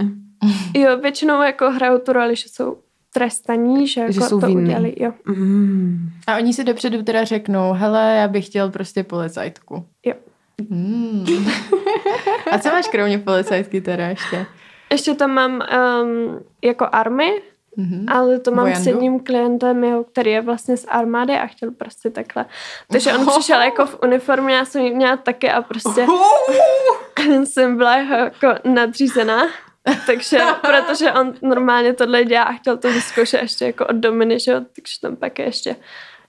[0.75, 2.79] jo, většinou jako hrajou tu roli, že jsou
[3.13, 4.63] trestaní, že, jako že jsou to vinný.
[4.63, 4.95] udělali.
[4.97, 5.13] Jo.
[5.27, 6.11] Mm.
[6.27, 9.87] A oni si dopředu teda řeknou, hele, já bych chtěl prostě policajtku.
[10.07, 10.15] Jo.
[10.69, 11.27] Mm.
[12.51, 14.47] A co máš kromě policajtky teda ještě?
[14.93, 17.33] Ještě tam mám um, jako army,
[17.79, 18.05] Mm-hmm.
[18.09, 18.85] Ale to mám Vojandu?
[18.85, 22.45] s jedním klientem, jeho, který je vlastně z armády a chtěl prostě takhle.
[22.93, 26.07] Takže on přišel jako v uniformě, já jsem ji měla taky a prostě
[27.45, 29.47] jsem byla jako nadřízená.
[30.07, 34.51] Takže, protože on normálně tohle dělá a chtěl to vyzkoušet ještě jako od Dominy, že
[34.51, 34.61] jo?
[34.61, 35.77] takže tam pak je ještě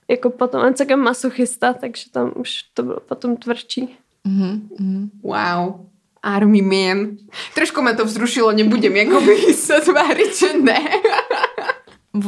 [0.08, 3.96] jako potom, on celkem masochista, takže tam už to bylo potom tvrdší.
[4.26, 5.08] Mm-hmm.
[5.22, 5.86] Wow.
[6.22, 7.16] Army man.
[7.54, 10.80] Trošku mě to vzrušilo, nebudem jakoby se tvářit, že ne.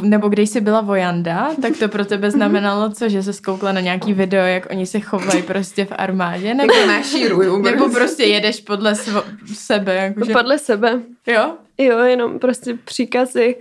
[0.02, 3.80] Nebo když jsi byla vojanda, tak to pro tebe znamenalo co, že se skoukla na
[3.80, 6.54] nějaký video, jak oni se chovají prostě v armádě?
[6.54, 9.94] Nebo, našíruju, nebo prostě jedeš podle svo- sebe?
[9.94, 10.32] Jakože...
[10.32, 11.00] Podle sebe.
[11.26, 11.54] Jo?
[11.78, 13.56] Jo, jenom prostě příkazy,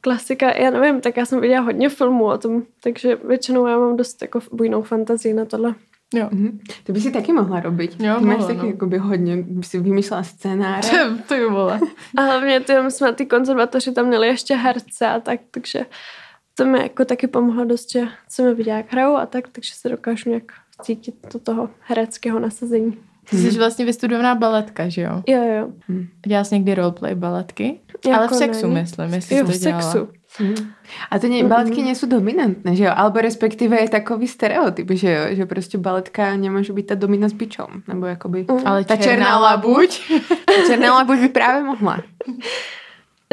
[0.00, 3.96] klasika, já nevím, tak já jsem viděla hodně filmů o tom, takže většinou já mám
[3.96, 5.74] dost jako bujnou fantazii na tohle.
[6.14, 6.28] Jo.
[6.32, 6.58] Mhm.
[6.84, 8.00] To by si taky mohla robiť.
[8.00, 8.66] Jo, Ty máš mohla, taky no.
[8.66, 10.96] jakoby hodně, by si vymýšlela scénáře.
[11.28, 11.80] to by vole.
[12.18, 15.86] A hlavně ty, jsme na ty konzervatoři tam měli ještě herce a tak, takže
[16.54, 19.88] to mi jako taky pomohlo dost, že jsem viděla, jak hrajou a tak, takže se
[19.88, 22.96] dokážu nějak cítit do toho hereckého nasazení.
[23.30, 25.22] Ty jsi vlastně vystudovaná baletka, že jo?
[25.26, 25.68] Jo, jo.
[26.26, 27.80] Dělala jsi někdy roleplay baletky?
[28.06, 28.80] Jako Ale v sexu, ne.
[28.80, 29.82] myslím, jestli Jo, jsi v to dělala.
[29.82, 30.08] sexu.
[30.40, 30.72] Mhm.
[31.10, 32.92] A to nie, baletky nie sú dominantné, že jo?
[32.96, 35.22] Alebo respektíve je takový stereotyp, že jo?
[35.36, 37.82] Že prostě baletka nemôže byť ta domina s bičom.
[37.88, 38.46] Nebo jakoby...
[38.64, 39.90] Ale Ta černá černá labuť.
[40.46, 41.98] Ta černá labuť by právě mohla.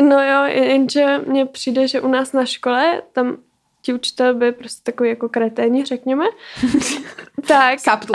[0.01, 3.37] No jo, jenže mně přijde, že u nás na škole tam
[3.81, 6.25] ti učitelé byli prostě takový jako kreténi, řekněme.
[7.47, 7.83] tak.
[7.85, 8.13] Kaptl.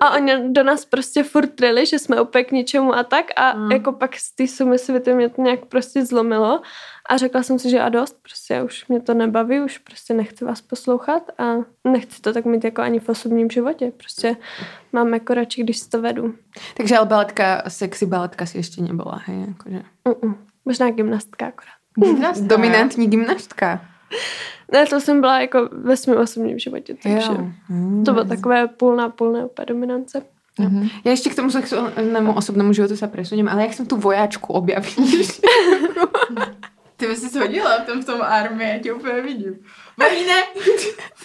[0.00, 3.26] A oni do nás prostě furt trili, že jsme úplně k ničemu a tak.
[3.36, 3.72] A Mm.
[3.72, 6.60] jako pak z té sumy svity mě to nějak prostě zlomilo.
[7.08, 10.44] A řekla jsem si, že a dost, prostě už mě to nebaví, už prostě nechci
[10.44, 13.92] vás poslouchat a nechci to tak mít jako ani v osobním životě.
[13.96, 14.36] Prostě
[14.92, 16.34] mám jako radši, když si to vedu.
[16.76, 19.46] Takže ale baletka, sexy baletka si ještě nebyla, hej?
[19.50, 19.82] Akože.
[20.08, 20.34] Mm-mm.
[20.64, 21.78] Možná gymnastka akorát.
[22.12, 22.46] Gymnastka.
[22.46, 23.80] Dominantní gymnastka.
[24.72, 27.48] Ne, to jsem byla jako ve svém osobním životě, takže Jo.
[27.68, 28.04] Mm.
[28.04, 30.22] to bylo takové půl na půl, ne úplně dominance.
[30.56, 30.88] Mhm.
[31.04, 35.04] Ja ešte k tomu sexuálnemu osobnému životu sa presuniem, ale jak som tu vojačku objavil.
[36.96, 39.54] Ty by si hodila v tom, v tom armii, já tě úplně vidím.
[39.96, 40.42] Marine!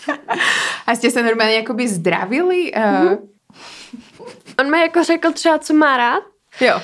[0.87, 2.71] A ste sa normálne akoby zdravili?
[2.75, 3.15] Uh,
[4.59, 6.23] On mi jako řekl třeba, co má rád,
[6.61, 6.81] jo.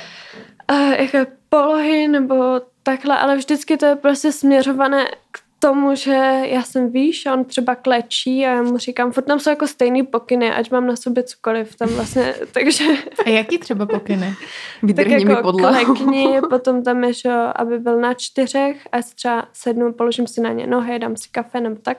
[0.72, 6.64] uh, jaké polohy nebo takhle, ale vždycky to je prostě směřované k tomu, že já
[6.64, 10.04] jsem výš a on třeba klečí a já mu říkám, furt tam jsou jako stejný
[10.04, 12.84] pokyny, ať mám na sobě cokoliv tam vlastně, takže
[13.26, 14.26] A jaký třeba pokyny?
[14.82, 15.86] tak Vydrhni mi jako podlahu.
[15.86, 20.28] klekni, potom tam je, že, aby byl na čtyřech a já si třeba sednu, položím
[20.28, 21.98] si na ně nohy, dám si kafe nebo tak.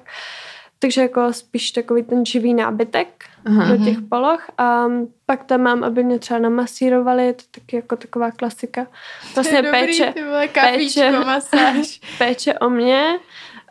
[0.78, 3.76] Takže jako spíš takový ten živý nábytek Aha.
[3.76, 4.86] do těch poloh a
[5.26, 8.86] pak tam mám, aby mě třeba namasírovali, to taky jako taková klasika.
[9.34, 11.10] Vlastně Dobrý, péče, vole, kafíčko, péče.
[11.24, 12.00] masáž.
[12.18, 13.18] péče o mě,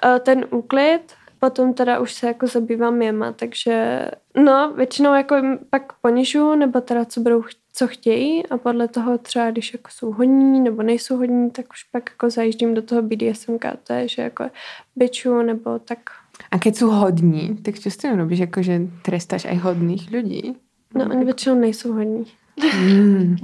[0.05, 1.01] eh, ten úklid,
[1.39, 5.35] potom teda už se jako zabývám jema, takže no, většinou jako
[5.69, 10.11] pak ponižu, nebo teda co budou co chtějí a podle toho třeba, když jako jsou
[10.11, 14.21] hodní nebo nejsou hodní, tak už pak jako zajíždím do toho BDSMK, to je, že
[14.21, 14.49] jako
[14.95, 15.99] biču nebo tak.
[16.51, 18.47] A keď sú hodní, tak čo s tým robíš?
[18.47, 20.55] Akože trestáš aj hodných ľudí?
[20.95, 22.25] No, oni většinou nejsou hodní.
[22.57, 23.37] Mm,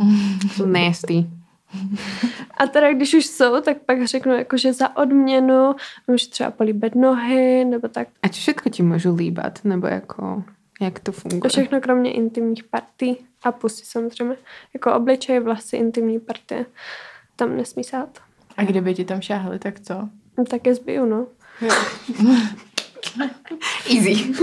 [0.56, 1.27] sú nasty.
[2.58, 5.75] A teda když už jsou, tak pak řeknu jako, že za odměnu
[6.08, 8.08] můžu třeba políbit nohy nebo tak.
[8.21, 9.63] A čo všetko ti môžu líbať?
[9.63, 10.43] Nebo jako,
[10.82, 11.49] jak to funguje?
[11.49, 14.38] Všechno kromě intimních partí a pusy samozřejmě.
[14.73, 16.65] Jako obličej, vlasy, intimní partie.
[17.36, 18.10] Tam nesmí sát.
[18.58, 20.10] A kdyby ti tam šáhli, tak co?
[20.38, 21.27] No, tak je zbiju, no.
[23.95, 24.33] Easy.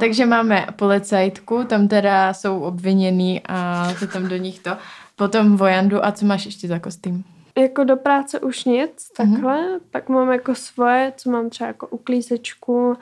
[0.00, 4.70] Takže máme policajtku, tam teda jsou obviněný a to tam do nich to.
[5.16, 7.24] Potom vojandu a co máš ještě za kostým?
[7.58, 9.62] Jako do práce už nic, takhle.
[9.62, 9.80] Mm-hmm.
[9.90, 12.96] Pak mám jako svoje, co mám třeba jako uklízečku,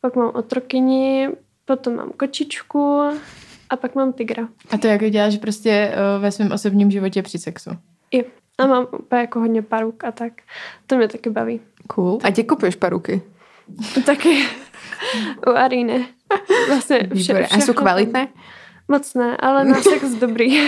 [0.00, 1.28] pak mám otrokyni,
[1.64, 3.00] potom mám kočičku
[3.70, 4.48] a pak mám tygra.
[4.70, 7.70] A to jako děláš prostě uh, ve svém osobním životě při sexu?
[8.10, 8.24] I.
[8.58, 10.32] A mám úplně jako hodně paruk a tak.
[10.86, 11.60] To mě taky baví.
[11.86, 12.18] Cool.
[12.22, 13.22] A kde kupuješ paruky?
[14.06, 14.44] Taky
[15.46, 16.06] u Aríny.
[16.68, 17.46] Vlastně vše, Výborné.
[17.46, 18.28] A všechno- kvalitné?
[18.88, 20.60] Moc ne, ale na sex dobrý.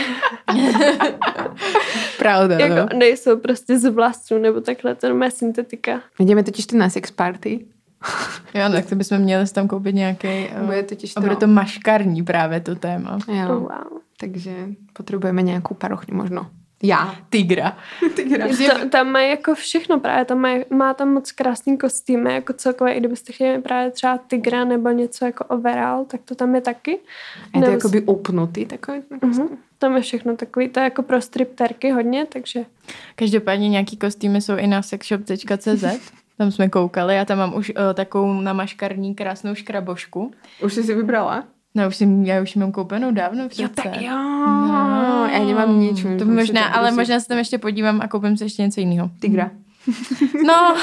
[2.19, 2.65] Pravda, no.
[2.65, 6.01] jako nejsou prostě z vlasů nebo takhle, to je syntetika.
[6.19, 7.67] Ideme totiž tu na sex party.
[8.55, 10.49] Jo, no, tak to bychom měli tam koupit nějaký...
[10.61, 13.19] Uh, Bude totiž a bude to maškarní právě to téma.
[13.29, 13.61] Oh, Jo.
[13.61, 14.01] wow.
[14.21, 14.51] Takže
[14.93, 16.51] potrebujeme nějakou parochňu možno.
[16.83, 17.17] Já.
[17.31, 17.77] Tigra.
[18.69, 22.95] Ta, tam má jako všechno právě, tam má, má tam moc krásný kostýmy, jako celkově,
[22.95, 26.99] i kdybyste chtěli právě třeba tygra nebo něco jako overall, tak to tam je taky.
[27.55, 29.03] A je to jakoby upnutý takový?
[29.23, 29.49] Mhm.
[29.79, 32.65] Tam je všechno takový, to je jako pro stripterky hodně, takže
[33.15, 35.85] Každopádně nějaký kostýmy jsou i na sexshop.cz.
[36.39, 40.33] Tam jsme koukali a tam mám už uh, takovou namaškarní krásnou škrabošku.
[40.63, 41.45] Už jsi si vybrala?
[41.77, 43.63] No, už jsem, já už mám koupenou dávno přece.
[43.63, 44.11] Jo, tak jo.
[44.11, 45.29] No.
[45.33, 46.03] Já nemám nic.
[46.19, 49.11] To by možná, ale možná se tam ještě podívám a koupím si ještě něco jiného.
[49.21, 49.51] Tigra.
[50.47, 50.77] No,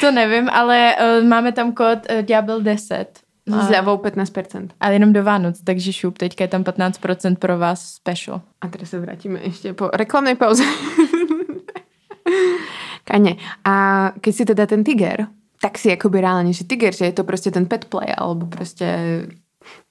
[0.00, 3.06] to nevím, ale uh, máme tam kód uh, Diabel 10.
[3.46, 4.68] S zľavou 15%.
[4.80, 8.40] Ale jenom do Vánoc, takže šup, teďka je tam 15% pro vás special.
[8.60, 10.64] A teraz sa vrátime ešte po reklamnej pauze.
[13.08, 13.74] Kane, a
[14.20, 15.28] keď si teda ten tiger,
[15.60, 18.86] tak si akoby reálne, že tiger, že je to prostě ten pet play, alebo prostě...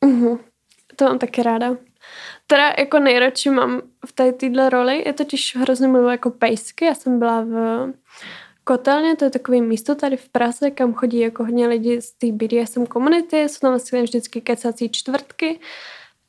[0.05, 0.39] Mhm.
[0.95, 1.77] To mám taky ráda.
[2.47, 6.85] Teda jako nejradši mám v té týdle roli, je totiž hrozně miluji jako pejsky.
[6.85, 7.93] Já jsem byla v
[8.63, 12.27] Kotelně, to je takový místo tady v Praze, kam chodí jako hodně lidi z té
[12.31, 15.59] BDSM komunity, jsou tam vlastně vždycky kecací čtvrtky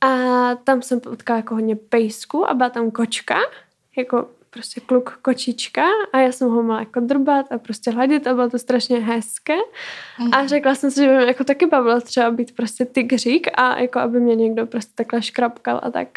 [0.01, 0.09] a
[0.55, 3.35] tam jsem potkala jako hodně pejsku a byla tam kočka,
[3.97, 8.33] jako prostě kluk kočička a já jsem ho měla jako drbat a prostě hladit a
[8.33, 9.55] bylo to strašně hezké.
[10.19, 10.33] Mm.
[10.33, 13.79] A řekla jsem si, že by mě jako taky bavilo třeba být prostě tygřík a
[13.79, 16.07] jako aby mě někdo prostě takhle škrapkal a tak.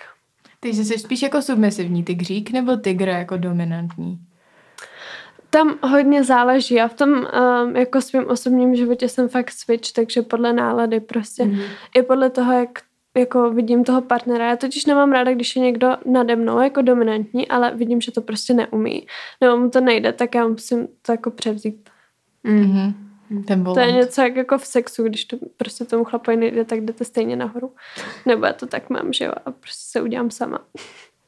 [0.61, 4.19] Takže jsi spíš jako submisivní tygřík nebo tygr jako dominantní?
[5.51, 6.81] Tam hodně záleží.
[6.81, 11.45] a v tom um, jako svém osobním životě jsem fakt switch, takže podle nálady prostě.
[11.45, 11.61] Mm.
[11.95, 12.88] I podle toho, jak
[13.19, 14.49] jako vidím toho partnera.
[14.49, 18.21] Já totiž nemám ráda, když je někdo nade mnou jako dominantní, ale vidím, že to
[18.21, 19.07] prostě neumí.
[19.41, 21.91] Nebo mu to nejde, tak já musím to jako převzít.
[22.45, 22.95] Mm-hmm.
[23.47, 26.81] Ten to je něco jak jako v sexu, když to prostě tomu chlapovi nejde, tak
[26.81, 27.73] jdete stejně nahoru.
[28.27, 30.59] Nebo já to tak mám, že jo, a prostě se udělám sama.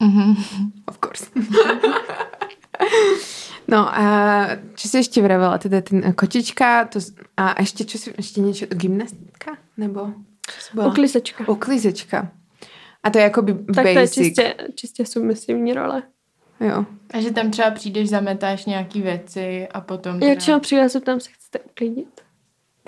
[0.00, 0.37] Mm-hmm.
[0.88, 1.31] Of course.
[3.68, 6.98] no a čo si ještě vravila, teda ten kočička to,
[7.37, 9.57] a ještě, čo si, ještě něco, gymnastika?
[9.76, 10.12] Nebo?
[10.86, 11.48] Uklizečka.
[11.48, 12.30] Uklizečka.
[13.02, 13.42] A to je jako
[13.74, 13.94] tak basic.
[13.94, 16.02] to je čistě, čistě submisivní role.
[16.60, 16.86] Jo.
[17.14, 20.14] A že tam třeba přijdeš, zametáš nějaký věci a potom...
[20.18, 20.26] Teda...
[20.26, 22.20] Jak třeba přijde, se tam se chcete uklidit.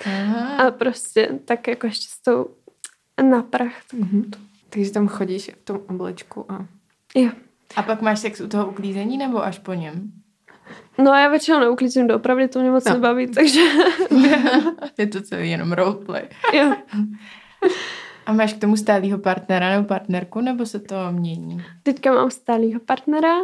[0.06, 0.56] Aha.
[0.56, 2.46] A prostě tak jako ještě s tou
[3.22, 3.82] na prach.
[3.94, 4.24] Mm-hmm.
[4.70, 6.66] Takže tam chodíš v tom oblečku a...
[7.14, 7.30] Jo.
[7.76, 10.12] A pak máš sex u toho uklízení nebo až po něm?
[10.98, 12.94] No já většinou neuklízím doopravdy, to mě moc no.
[12.94, 13.60] nebaví, takže...
[14.98, 16.28] je to celý jenom roleplay.
[16.52, 16.72] jo.
[18.26, 21.62] A máš k tomu stálého partnera nebo partnerku, nebo se to mění?
[21.82, 23.36] Teďka mám stálého partnera,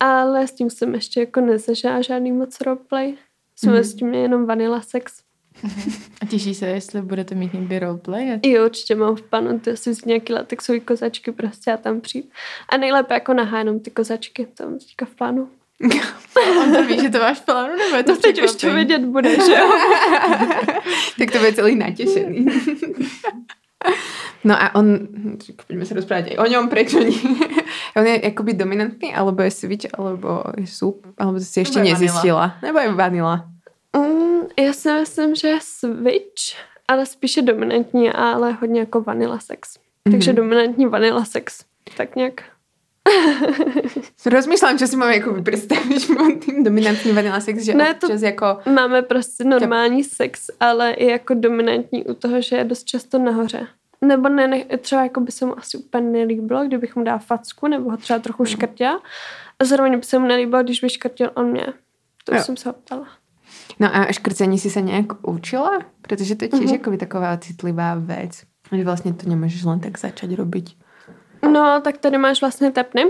[0.00, 3.14] ale s tím jsem ještě jako nezažila žádný moc roleplay.
[3.56, 3.84] Jsme mm.
[3.84, 5.22] s tím jenom vanilla sex.
[5.62, 5.92] Mhm.
[6.20, 8.40] A těší se, jestli budete mít někdy roleplay?
[8.42, 12.30] Jo, určitě mám v plánu, ty asi nějaký latexový kozačky prostě a tam přijít.
[12.68, 15.48] A nejlépe jako nahá jenom ty kozačky, to mám teďka v plánu.
[16.60, 19.04] On to ví, že to máš plánu, nebo je to no teď už to vědět
[19.04, 19.70] bude, že jo?
[21.18, 22.46] tak to bude celý natěšený.
[24.44, 24.98] No a on,
[25.66, 27.20] pojďme se rozprávať o něm, proč oni,
[27.96, 32.54] on je jakoby dominantný, alebo je switch, alebo je soup, alebo si ještě nebo nezjistila.
[32.62, 33.48] Nebo je vanila.
[33.96, 36.42] Mm, já si myslím, že je switch,
[36.88, 39.74] ale spíše dominantní, ale hodně jako vanilla sex.
[39.74, 40.12] Mm-hmm.
[40.12, 41.64] Takže dominantní vanilla sex.
[41.96, 42.53] Tak nějak.
[44.26, 46.06] Rozmýšlám, čo si mám jako představit
[46.44, 48.58] tým dominantní vanilla sex, že ne, občas to jako...
[48.74, 53.66] Máme prostě normální sex, ale i jako dominantní u toho, že je dost často nahoře.
[54.00, 57.68] Nebo ne, ne třeba jako by se mu asi úplně nelíbilo, kdybych mu dala facku,
[57.68, 59.02] nebo ho třeba trochu škrtila.
[59.58, 61.66] A zároveň by se mu nelíbilo, když by škrtil on mě.
[62.24, 62.42] To jo.
[62.42, 63.06] jsem se ho ptala.
[63.80, 65.78] No a škrcení si se nějak učila?
[66.02, 68.42] Protože to je tiež jako taková citlivá věc.
[68.72, 70.76] Že vlastně to nemůžeš len tak začať robiť.
[71.52, 73.04] No, tak tady máš vlastně tepny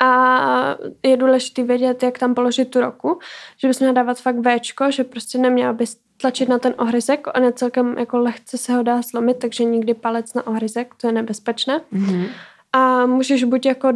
[0.00, 3.18] a je důležité vědět, jak tam položit tu roku,
[3.56, 7.44] že bys měla dávat fakt Včko, že prostě neměla bys tlačit na ten ohryzek, on
[7.44, 11.12] je celkem jako lehce se ho dá slomit, takže nikdy palec na ohryzek, to je
[11.12, 11.80] nebezpečné.
[11.92, 12.28] Mm-hmm.
[12.72, 13.88] A můžeš buď jako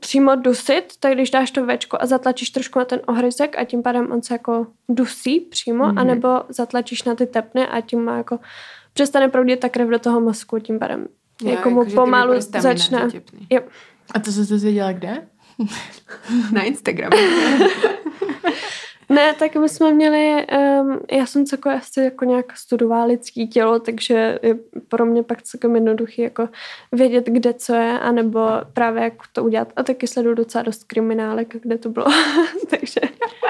[0.00, 3.82] přímo dusit, tak když dáš to Včko a zatlačíš trošku na ten ohryzek a tím
[3.82, 6.00] pádem on se jako dusí přímo, mm-hmm.
[6.00, 8.38] anebo zatlačíš na ty tepny a tím má jako
[8.92, 11.08] přestane proudit ta krev do toho mozku, tím pádem
[11.42, 13.08] jo, jako mu pomalu začne.
[13.50, 13.60] Jo.
[14.14, 15.26] A to se dozvěděla kde?
[16.52, 17.16] Na Instagramu.
[19.18, 20.46] Ne, tak my jsme měli,
[20.80, 24.54] um, já jsem celkově asi jako nějak studovala lidský tělo, takže je
[24.88, 26.48] pro mě pak celkem jednoduchý jako
[26.92, 28.40] vědět, kde co je, anebo
[28.72, 29.72] právě jak to udělat.
[29.76, 32.06] A taky sleduju docela dost kriminálek, kde to bylo.
[32.70, 33.00] takže...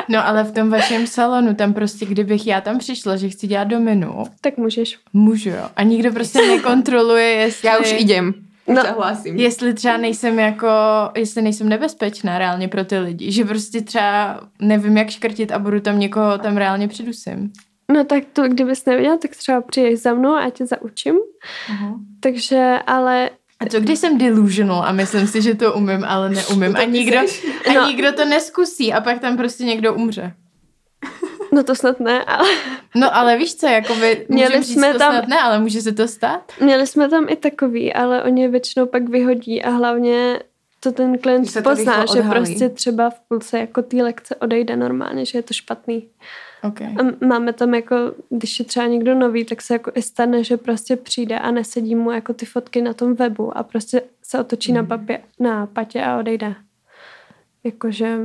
[0.08, 3.64] No ale v tom vašem salonu, tam prostě, kdybych já tam přišla, že chci dělat
[3.64, 4.24] dominu.
[4.40, 4.98] Tak můžeš.
[5.12, 5.68] Můžu, jo.
[5.76, 7.68] A nikdo prostě nekontroluje, jestli...
[7.68, 8.47] Já už jdem.
[8.68, 9.36] No, Zahlasím.
[9.36, 10.68] Jestli třeba nejsem jako,
[11.16, 15.80] jestli nejsem nebezpečná reálně pro ty lidi, že prostě třeba nevím, jak škrtit a budu
[15.80, 17.52] tam někoho tam reálně přidusím.
[17.92, 21.14] No tak to, kdybys nevěděla, tak třeba přijdeš za mnou a tě zaučím.
[21.14, 21.94] Uh-huh.
[22.20, 26.76] Takže, ale a co když jsem delusional a myslím si, že to umím, ale neumím
[26.76, 27.18] a nikdo,
[27.68, 27.86] a no.
[27.86, 30.34] nikdo to neskusí a pak tam prostě někdo umře.
[31.52, 32.48] No to snad ne, ale...
[32.94, 35.92] No ale víš co, jako by, měli jsme to tam, snad ne, ale může se
[35.92, 36.52] to stát?
[36.60, 40.40] Měli jsme tam i takový, ale oni většinou pak vyhodí a hlavně
[40.80, 45.24] to ten klient to pozná, že prostě třeba v půlce jako té lekce odejde normálně,
[45.24, 46.08] že je to špatný.
[46.62, 46.86] Okay.
[46.86, 47.96] A máme tam jako,
[48.30, 51.94] když je třeba někdo nový, tak se jako i stane, že prostě přijde a nesedí
[51.94, 54.76] mu jako ty fotky na tom webu a prostě se otočí mm.
[54.76, 56.54] na, papě, na patě a odejde.
[57.64, 58.18] Jakože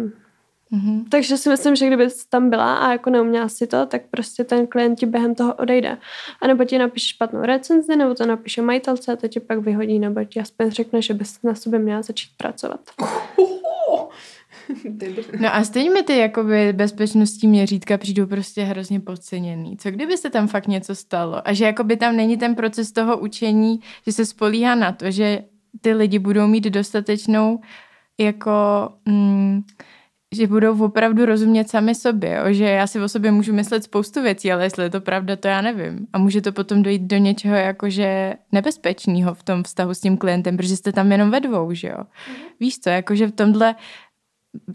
[0.73, 1.03] Mm-hmm.
[1.09, 4.67] Takže si myslím, že kdyby tam byla a jako neuměla si to, tak prostě ten
[4.67, 5.97] klient ti během toho odejde.
[6.41, 9.99] A nebo ti napíše špatnou recenzi, nebo to napíše majitelce a to ti pak vyhodí,
[9.99, 12.79] nebo ti aspoň řekne, že bys na sobě měla začít pracovat.
[15.39, 19.77] No a stejně mi ty jakoby bezpečnostní měřítka přijdou prostě hrozně podceněný.
[19.77, 21.47] Co kdyby se tam fakt něco stalo?
[21.47, 25.43] A že jakoby tam není ten proces toho učení, že se spolíhá na to, že
[25.81, 27.59] ty lidi budou mít dostatečnou
[28.17, 28.51] jako...
[29.05, 29.62] Mm,
[30.33, 32.53] že budou opravdu rozumět sami sobě, jo?
[32.53, 35.47] že já si o sobě můžu myslet spoustu věcí, ale jestli je to pravda, to
[35.47, 36.07] já nevím.
[36.13, 40.57] A může to potom dojít do něčeho jakože nebezpečného v tom vztahu s tím klientem,
[40.57, 41.97] protože jste tam jenom ve dvou, že jo.
[41.97, 42.35] Mm.
[42.59, 43.75] Víš co, jakože v tomhle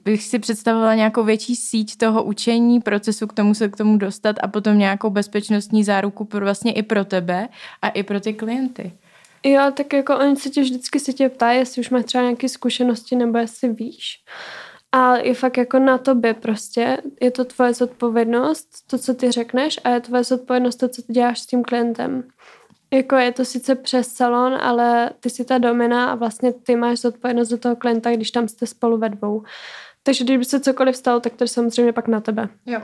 [0.05, 4.37] bych si představovala nějakou větší síť toho učení, procesu k tomu se k tomu dostat
[4.43, 7.49] a potom nějakou bezpečnostní záruku pro vlastně i pro tebe
[7.83, 8.93] a i pro ty klienty.
[9.45, 12.49] Jo, tak jako oni se tě vždycky se tě ptají, jestli už máš třeba nějaké
[12.49, 14.25] zkušenosti nebo jestli víš.
[14.93, 16.99] A je fakt jako na tobě prostě.
[17.21, 21.13] Je to tvoje zodpovědnost, to, co ty řekneš a je tvoje zodpovědnost to, co ty
[21.13, 22.29] děláš s tím klientem.
[22.93, 26.99] Jako je to sice přes salon, ale ty jsi ta domina a vlastně ty máš
[26.99, 29.43] zodpovědnost do toho klienta, když tam jste spolu ve dvou.
[30.03, 32.49] Takže když by se cokoliv stalo, tak to je samozřejmě pak na tebe.
[32.67, 32.81] Jo.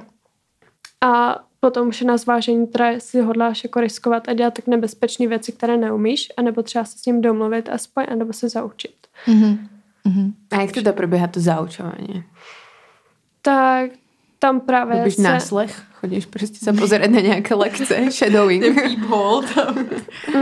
[1.01, 5.27] A potom už je na zvážení, teda jestli hodláš jako riskovat a dělat tak nebezpečné
[5.27, 8.97] věci, které neumíš, anebo třeba se s ním domluvit aspoň, anebo se zaučit.
[9.27, 9.59] Mm-hmm.
[10.07, 10.33] Mm-hmm.
[10.51, 12.25] A jak teda probíhá to zaučování?
[13.43, 13.90] Tak
[14.38, 15.23] tam právě Robíš se...
[15.23, 15.83] náslech?
[15.95, 17.97] Chodíš prostě se pozerať na nějaké lekce?
[18.11, 18.64] Shadowing?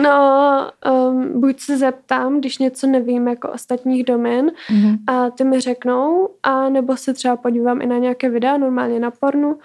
[0.03, 0.71] No,
[1.11, 4.99] um, buď se zeptám, když něco nevím jako ostatních domén Mm-hmm.
[5.07, 9.11] a ty mi řeknou, a nebo se třeba podívám i na nějaké videa, normálně na
[9.11, 9.59] pornu,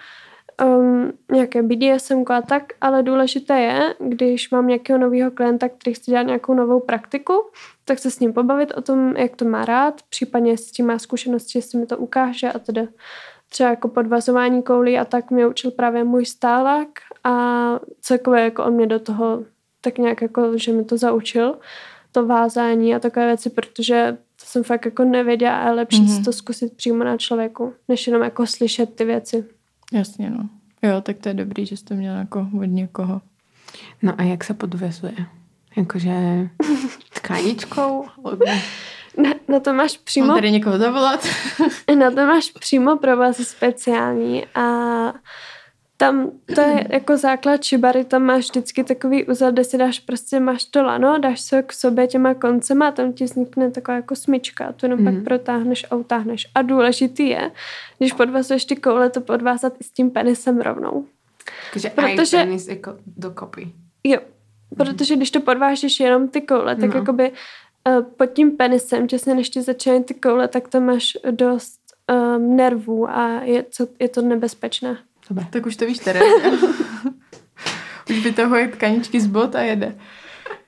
[0.64, 6.10] um, nějaké BDSM a tak, ale důležité je, když mám nějakého nového klienta, který chce
[6.10, 7.32] dělat nějakou novou praktiku,
[7.84, 10.98] tak se s ním pobavit o tom, jak to má rád, případně s tím má
[10.98, 12.88] zkušenosti, jestli mi to ukáže a tedy
[13.48, 16.88] třeba jako podvazování koulí a tak mě učil právě můj stálák
[17.24, 17.34] a
[18.00, 19.44] celkově jako on mě do toho
[19.80, 21.58] tak nějak jako, že mi to zaučil,
[22.12, 26.10] to vázání a takové věci, protože to jsem fakt jako nevěděla a je lepší Mhm.
[26.10, 26.18] mm-hmm.
[26.18, 29.44] si to zkusit přímo na člověku, než jenom jako slyšet ty věci.
[29.92, 30.48] Jasně, no.
[30.82, 33.20] Jo, tak to je dobrý, že jsi to měla jako od někoho.
[34.02, 35.14] No a jak se podvezuje?
[35.76, 36.10] Jakože
[37.14, 38.06] tkáničkou?
[39.22, 41.26] Na, na to máš přímo Mám tady někoho zavolat?
[41.98, 44.62] Na to máš přímo provazy speciální a
[46.00, 50.40] tam to je jako základ šibary, tam máš vždycky takový úzel, kde si dáš prostě,
[50.40, 54.16] máš to lano, dáš se k sobě těma koncema a tam ti vznikne taková jako
[54.16, 55.04] smyčka a tu jenom mm.
[55.04, 56.46] pak protáhneš a utáhneš.
[56.54, 57.50] A důležitý je,
[57.98, 61.06] když podvazuješ ty koule, to podvázat i s tím penisem rovnou.
[61.72, 63.72] Takže Protože- penis jako dokopy.
[64.04, 64.18] Jo,
[64.76, 67.00] protože když to podvážeš jenom ty koule, tak no.
[67.00, 67.32] jakoby
[67.88, 71.80] uh, pod tím penisem, těsně než ti začínají ty koule, tak tam máš dost
[72.12, 74.98] um, nervů a je, co, je to nebezpečné.
[75.30, 75.46] Dobre.
[75.50, 76.24] tak už to víš, Tereza.
[78.10, 79.94] už vytahuje tkaničky z bot a jede.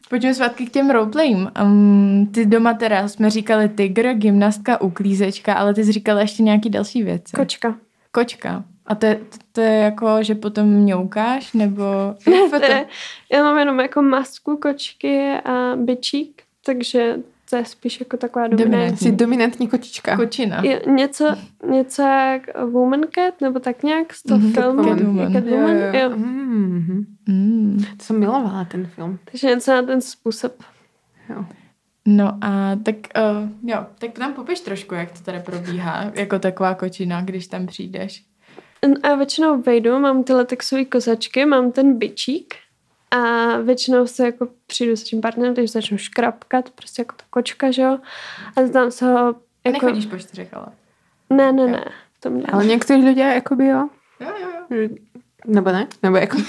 [0.09, 1.51] Pojďme zpátky k těm roleplayím.
[1.62, 6.70] Um, ty doma teda jsme říkali tygr, gymnastka, uklízečka, ale ty jsi říkala ještě nějaký
[6.70, 7.37] další věci.
[7.37, 7.77] Kočka.
[8.12, 8.64] Kočka.
[8.87, 11.83] A to je, to, to je jako, že potom mňoukáš, nebo...
[12.27, 12.87] Jak To je,
[13.33, 17.16] já mám jenom jako masku kočky a byčík, takže
[17.56, 18.70] je spíš jako taková Dominantní.
[18.72, 18.96] dominantní.
[19.08, 20.16] Jsi dominantní kočička.
[20.16, 20.62] Kočina.
[20.64, 21.36] Je něco,
[21.70, 24.84] něco jak Woman Cat, nebo tak nějak z toho Mhm, filmu.
[24.84, 25.32] Catwoman.
[25.32, 26.00] Catwoman, Jo, jo, jo.
[26.00, 26.10] jo.
[26.10, 27.04] Mm-hmm.
[27.28, 27.84] Mm.
[27.98, 29.18] To jsem milovala ten film.
[29.24, 30.52] Takže něco na ten způsob.
[31.28, 31.44] Jo.
[32.06, 36.74] No a tak uh, jo, tak nám popiš trošku, jak to tady probíhá, jako taková
[36.74, 38.24] kočina, když tam přijdeš.
[39.02, 42.54] A já většinou vejdu, mám ty latexové kozačky, mám ten bičík
[43.11, 47.70] a většinou se jako přijdu s tím partnerem, takže začnu škrapkat, prostě jako ta kočka,
[47.70, 47.99] že jo.
[48.57, 49.40] A tam se ho Jako...
[49.64, 49.87] jako...
[49.87, 50.66] Nechodíš po čtyřech, ale.
[51.31, 51.85] Ne, ne, ne.
[52.14, 52.44] V tom ne.
[52.53, 53.88] Ale někteří lidé jakoby jo.
[54.20, 54.88] Jo, jo, jo.
[55.46, 55.87] Nebo ne?
[56.03, 56.37] Nebo jako...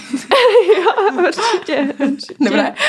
[0.78, 2.36] jo, určitě, určitě.
[2.46, 2.74] Dobré.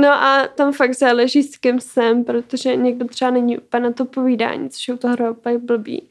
[0.00, 4.04] No a tam fakt záleží s kým jsem, protože někdo třeba není úplně na to
[4.04, 6.08] povídání, což je u toho úplně blbý.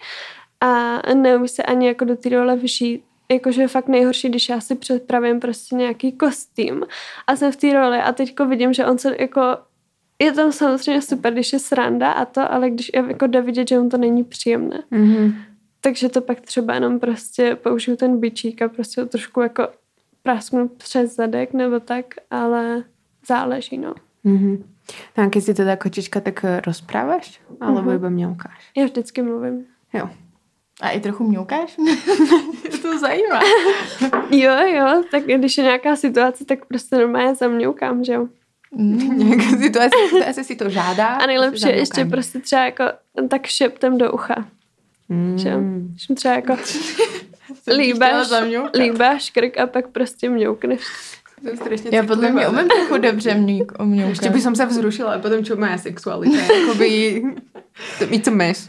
[0.61, 3.03] A neumí se ani jako do té role vžít.
[3.31, 6.83] Jakože je fakt nejhorší, když já si připravím prostě nějaký kostým
[7.27, 9.41] a jsem v té roli a teďko vidím, že on se jako
[10.21, 13.67] je tam samozřejmě super, když je sranda a to, ale když je jako jde vidět,
[13.69, 14.83] že on to není příjemné.
[14.91, 15.33] Mm-hmm.
[15.81, 19.67] Takže to pak třeba jenom prostě použiju ten bičík a prostě ho trošku jako
[20.23, 22.83] prasknu přes zadek nebo tak, ale
[23.27, 23.93] záleží, no.
[24.25, 24.63] Mm-hmm.
[25.17, 27.41] No a keď si teda kočička, tak eh, rozprávaš?
[27.59, 27.95] Alebo Mhm.
[27.95, 28.71] iba mňaukáš?
[28.77, 29.65] Já vždycky mluvím.
[29.93, 30.09] Jo.
[30.81, 31.77] A i trochu mňoukáš?
[31.77, 33.39] Mě to zajímá.
[34.31, 38.27] Jo, jo, tak když je nějaká situace, tak prostě normálně zamňoukám, že jo.
[38.71, 39.17] Mm.
[39.17, 41.07] Nějaká situace, situace si to žádá.
[41.07, 42.83] A nejlepší je ještě prostě třeba jako
[43.29, 44.45] tak šeptem do ucha,
[45.35, 45.57] že jo.
[45.57, 45.87] Mm.
[45.91, 46.57] Když mi třeba jako
[47.77, 48.27] líbáš,
[48.75, 50.81] líbáš krk a pak prostě mňoukneš.
[51.91, 54.09] Já podle mě umím trochu dobře mňuk, mňoukat.
[54.09, 56.41] Ještě by som sa vzrušila a potom čo moja sexualita.
[56.53, 57.21] Jakoby...
[58.09, 58.65] My to máš.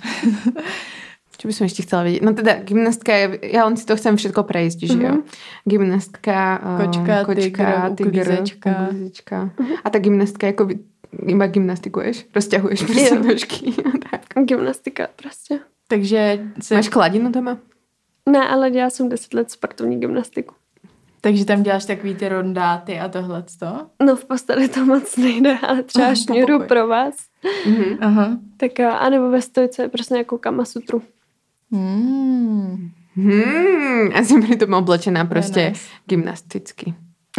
[1.38, 2.22] Čo by som ešte chcela vedieť?
[2.26, 5.14] No teda gymnastka, je, ja len si to chcem všetko prejsť, že jo?
[5.70, 7.14] Gymnastka, um, Kočka,
[7.94, 8.70] tygr, uklízečka.
[8.90, 9.36] uklízečka.
[9.84, 10.74] A ta gymnastka jako by,
[11.26, 14.44] iba gymnastikuješ, rozťahuješ prostě nožky a tak.
[14.44, 15.60] Gymnastika prostě.
[15.88, 17.58] Takže, se, Máš kladinu doma?
[18.28, 20.54] Ne, ale dělala jsem 10 let sportovní gymnastiku.
[21.20, 23.86] takže tam děláš takový ty rondáty a tohleto?
[24.02, 26.66] No v posteli to moc nejde, ale třeba šňůru pokoj.
[26.68, 27.14] pro vás.
[27.66, 27.98] Mhm.
[28.00, 28.38] Aha.
[28.56, 31.02] Tak jo, anebo ve stojce prostě nějakou kamasutru.
[31.72, 32.90] Hmm.
[33.14, 35.80] Hmm, a jsem přitom oblečená prostě nice.
[36.06, 36.94] gymnasticky.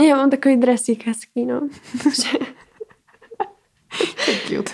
[0.07, 1.69] Já mám takový dresík hezký, no.
[4.25, 4.71] To je cute.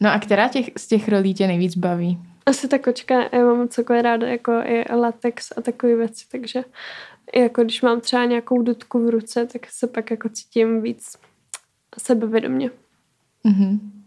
[0.00, 2.18] No a která těch, z těch rolí tě nejvíc baví?
[2.46, 6.64] Asi ta kočka, já mám cokoliv ráda, jako i latex a takové věci, takže
[7.32, 11.16] i jako když mám třeba nějakou dudku v ruce, tak se pak jako cítím víc
[11.98, 12.70] sebevědomě.
[13.44, 14.01] Mhm.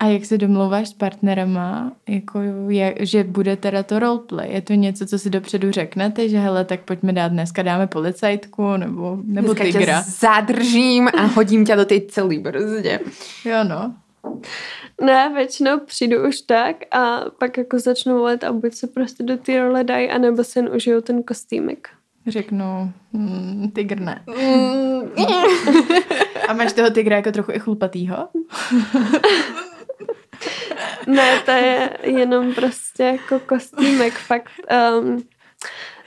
[0.00, 4.52] A jak se domlouváš s partnerama, jako je, že bude teda to roleplay?
[4.52, 8.76] Je to něco, co si dopředu řeknete, že hele, tak pojďme dát dneska dáme policajtku
[8.76, 10.02] nebo, nebo Dneska tygra?
[10.02, 13.00] tě zadržím a hodím tě do té celé brzdě.
[13.44, 13.94] Jo no.
[15.00, 19.36] Ne, většinou přijdu už tak a pak jako začnu volit a buď se prostě do
[19.36, 21.88] té role dají, anebo si jen užijou ten kostýmek.
[22.26, 24.22] Řeknu, hmm, tygr ne.
[26.48, 28.16] A máš toho tygra jako trochu i chlupatýho?
[31.06, 34.50] Ne, to je jenom prostě jako kostýmek, fakt.
[35.00, 35.22] Um,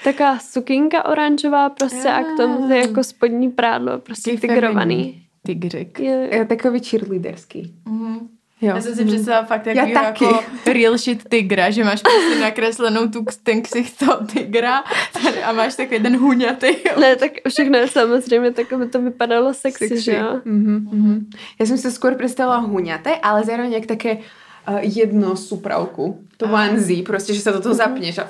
[0.04, 5.26] taková sukinka oranžová prostě a k tomu je jako spodní prádlo, prostě Takový tigrovaný.
[5.44, 6.00] Tygřik.
[6.00, 7.74] Je, Je takový cheerleaderský.
[7.86, 8.39] Mhm.
[8.62, 8.76] Jo.
[8.76, 9.78] Já jsem si představila fakt taky.
[9.94, 10.40] jako
[10.74, 14.84] real shit tygra, že máš prostě nakreslenou tu, ten ksicht toho tygra
[15.24, 16.68] tady a máš takový ten huňatý.
[17.00, 20.04] ne, tak všechno je samozřejmě tak, aby to vypadalo sexy, Sexy.
[20.04, 20.42] že jo?
[20.46, 21.30] Mhm, mhm.
[21.60, 26.24] Já jsem se skôr představila huňaté, ale zároveň jak také uh, jedno supravku.
[26.38, 26.70] To Aha.
[26.70, 28.28] onesie, prostě, že se do toho zapneš a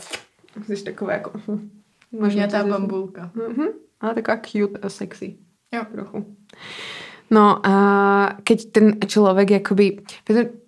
[0.67, 1.31] jsi takové jako...
[1.47, 1.69] hm,
[2.21, 3.31] Huňatá to- bambulka.
[3.47, 3.67] Mhm.
[4.01, 5.35] Ale taková cute a sexy.
[5.73, 5.81] Jo.
[5.91, 6.35] Trochu.
[7.31, 7.75] No a
[8.43, 9.99] keď ten človek jakoby...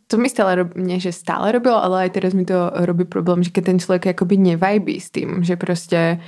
[0.08, 3.50] To mi stále rob, že stále robilo, ale aj teraz mi to robí problém, že
[3.50, 6.20] keď ten človek jakoby nevajbí s tým, že prostě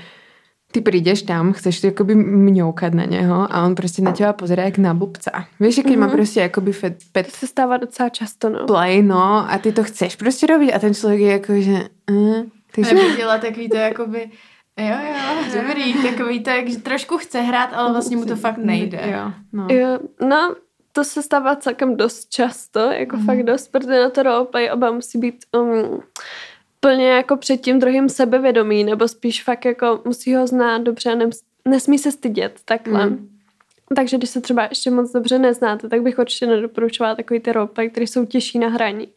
[0.73, 4.63] ty prídeš tam, chceš to jakoby mňoukať na něho a on prostě na teba pozerá
[4.63, 5.45] jak na blbca.
[5.59, 8.65] Víš, že keď má prostě jakoby fet, pet To se stává docela často, no.
[8.65, 11.89] play, no, a ty to chceš prostě robiť a ten člověk je jako, že...
[12.11, 12.43] Uh,
[12.75, 12.95] takže...
[12.95, 14.29] Nebo dělá takový to jakoby,
[14.77, 18.57] jo, jo, dobrý, takový to, jak že trošku chce hrát, ale vlastně mu to fakt
[18.57, 18.99] nejde.
[19.11, 19.67] Jo, no.
[19.69, 20.55] Jo, no,
[20.91, 23.25] to se stává celkem dost často, jako mm.
[23.25, 26.03] fakt dost, protože na to roleplay oba musí být um,
[26.79, 31.15] plně jako před tím druhým sebevědomí, nebo spíš fakt jako musí ho znát dobře a
[31.15, 33.05] nems, nesmí se stydět, takhle.
[33.05, 33.11] Mm.
[33.11, 33.29] Mm.
[33.95, 37.89] Takže když se třeba ještě moc dobře neznáte, tak bych určitě nedoporučovala takový ty roleplay,
[37.89, 39.07] které jsou těžší na hraní.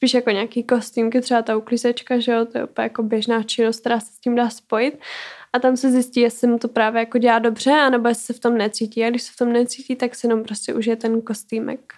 [0.00, 3.80] Spíš jako nějaký kostýmky, třeba ta uklízečka, že jo, to je úplně jako běžná činnost,
[3.80, 4.98] která se s tím dá spojit.
[5.52, 8.38] A tam se zjistí, jestli mu to právě jako dělá dobře, anebo jestli se v
[8.38, 9.04] tom necítí.
[9.04, 11.94] A když se v tom necítí, tak si jenom prostě užije ten kostýmek.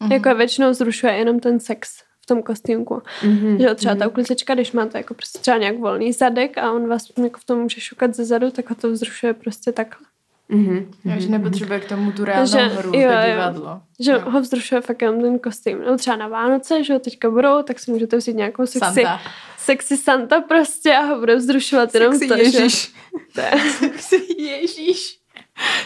[0.00, 0.10] Mhm.
[0.10, 0.14] Mm-hmm.
[0.14, 3.02] Jako většinou zrušuje jenom ten sex v tom kostýmku.
[3.24, 3.58] Mhm.
[3.58, 6.88] Že jo, třeba ta uklízečka, když máte jako prostě třeba nějak volný zadek a on
[6.88, 10.06] vás jako v tom může šukat ze zadu, tak ho to vzrušuje prostě takhle.
[10.48, 10.90] Mhm.
[11.04, 13.32] Jo, že nepotřebuje k tomu tu reálnou Že- hru, jo, to jo.
[13.32, 13.80] divadlo.
[14.00, 14.18] Že Jo.
[14.24, 14.30] jo.
[14.30, 15.78] ho vzrušuje fakt jenom ten kostým.
[15.86, 19.20] No třeba na Vánoce, že jo, teďka budou, tak si můžete vzít nějakou sexy Santa.
[19.58, 22.82] sexy Santa prostě a ho bude vzrušovat jenom Sexy to, Ježíš.
[22.82, 22.88] že...
[23.34, 25.18] To je- Sexy Ježíš.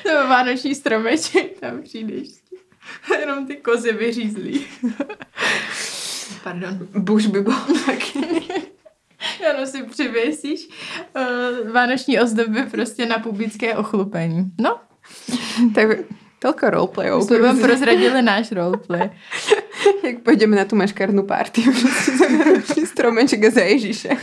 [0.02, 2.28] To je vánoční stromeček, tam přijdeš.
[3.20, 4.66] Jenom ty kozy vyřízlí.
[6.44, 6.78] Pardon.
[6.98, 7.54] Bush by byl
[7.86, 8.18] taky.
[9.60, 10.68] Ano, si přivěsíš
[11.16, 14.50] uh, vánoční ozdoby prostě na publické ochlupení.
[14.58, 14.80] No,
[15.74, 15.88] tak
[16.40, 17.22] toľko roleplayov.
[17.28, 19.10] jsme vám prozradili náš roleplay.
[20.04, 24.08] Jak půjdeme na tu maškarnú party, prostě stromeček za Ježíše.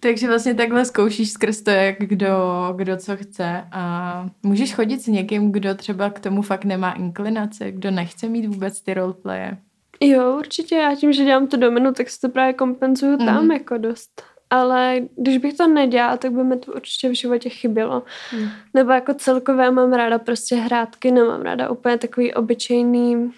[0.00, 2.28] Takže vlastně takhle zkoušíš skrz to, jak kdo,
[2.76, 7.72] kdo co chce a můžeš chodit s někým, kdo třeba k tomu fakt nemá inklinace,
[7.72, 9.58] kdo nechce mít vůbec ty roleplaye.
[10.00, 10.74] Jo, určitě.
[10.76, 13.50] Já tím, že dělám to dominu, tak si to právě kompenzuju tam Mhm.
[13.52, 14.22] jako dost.
[14.50, 18.02] Ale když bych to nedělala, tak by mi to určitě v životě chybělo.
[18.30, 18.48] Hmm.
[18.74, 23.32] Nebo jako celkově mám ráda prostě hrátky, nemám ráda úplně takový obyčejný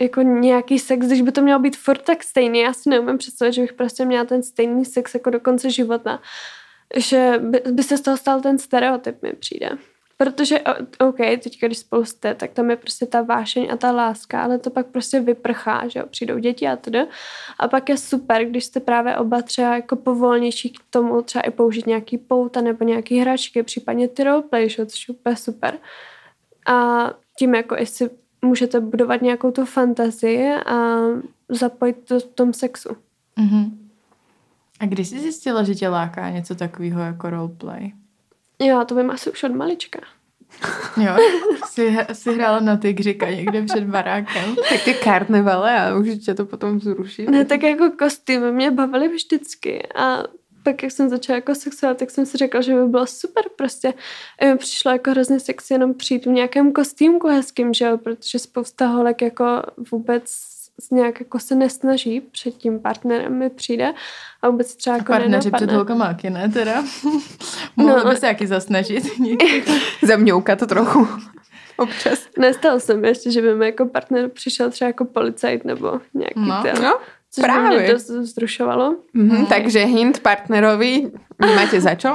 [0.00, 2.58] jako nějaký sex, když by to mělo být furt tak stejný.
[2.58, 6.20] Já si neumím představit, že bych prostě měla ten stejný sex jako do konce života.
[6.96, 9.70] Že by, by se z toho stal ten stereotyp, mi přijde.
[10.20, 10.60] Protože,
[10.98, 14.58] OK, teďka, když spolu jste, tak tam je prostě ta vášeň a ta láska, ale
[14.58, 17.06] to pak prostě vyprchá, že jo, přijdou děti a tedy.
[17.58, 21.50] A pak je super, když jste právě oba třeba jako povolnější k tomu třeba i
[21.50, 25.78] použít nějaký pouta nebo nějaký hračky, případně ty roleplay, že což je úplně super.
[26.66, 27.06] A
[27.38, 28.10] tím jako i si
[28.42, 30.98] můžete budovat nějakou tu fantazii a
[31.48, 32.88] zapojit to v tom sexu.
[33.38, 33.70] Mm-hmm.
[34.80, 37.92] A když jsi zjistila, že tě láká něco takového jako roleplay?
[38.60, 40.00] Já to vím asi už od malička.
[40.96, 41.16] Jo,
[41.66, 44.56] jsi, jsi hrála na tygřika někde před barákem.
[44.68, 47.26] Tak ty karnevale a už tě to potom vzruší.
[47.26, 50.24] Ne, tak jako kostýmy mě bavily vždycky a
[50.62, 53.94] pak, jak jsem začala jako sexuál, tak jsem si řekla, že by bylo super prostě.
[54.40, 58.38] A mi přišlo jako hrozně sexy jenom přijít v nějakém kostýmku hezkým, že jo, protože
[58.38, 60.24] spousta holek jako vůbec
[60.90, 63.92] nějak jako se nesnaží před tím partnerem mi přijde
[64.42, 66.84] a vůbec třeba jako Partneři před holkamáky, ne teda?
[67.76, 69.04] Mohli no, by se jaký zasnažit.
[70.02, 71.08] Zamňoukat to trochu.
[71.76, 72.26] Občas.
[72.38, 76.40] Nestalo se mi ještě, že by mi jako partner přišel třeba jako policajt nebo nějaký
[76.40, 76.62] no.
[76.62, 76.82] ten.
[76.82, 76.98] No,
[77.30, 77.78] což Právě.
[77.78, 78.92] mě dost vzrušovalo.
[78.92, 79.46] Mm-hmm, mm.
[79.46, 82.08] Takže hint partnerovi, máte za čo?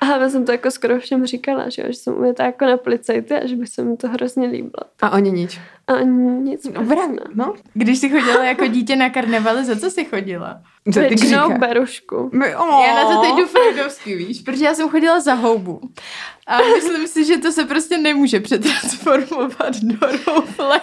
[0.00, 3.34] a já jsem to jako skoro všem říkala, že, že jsem uvětá jako na policajty
[3.34, 4.84] a že by se mi to hrozně líbilo.
[5.02, 5.60] A oni nič.
[5.90, 6.68] A nic.
[6.74, 7.54] No, no.
[7.74, 10.60] Když jsi chodila jako dítě na karnevaly, za co jsi chodila?
[10.86, 12.30] Za Většinou berušku.
[12.32, 12.84] My, oh.
[12.86, 15.80] Já na to teď jdu freudovsky, víš, protože já jsem chodila za houbu.
[16.46, 20.80] A myslím si, že to se prostě nemůže přetransformovat do roleplay.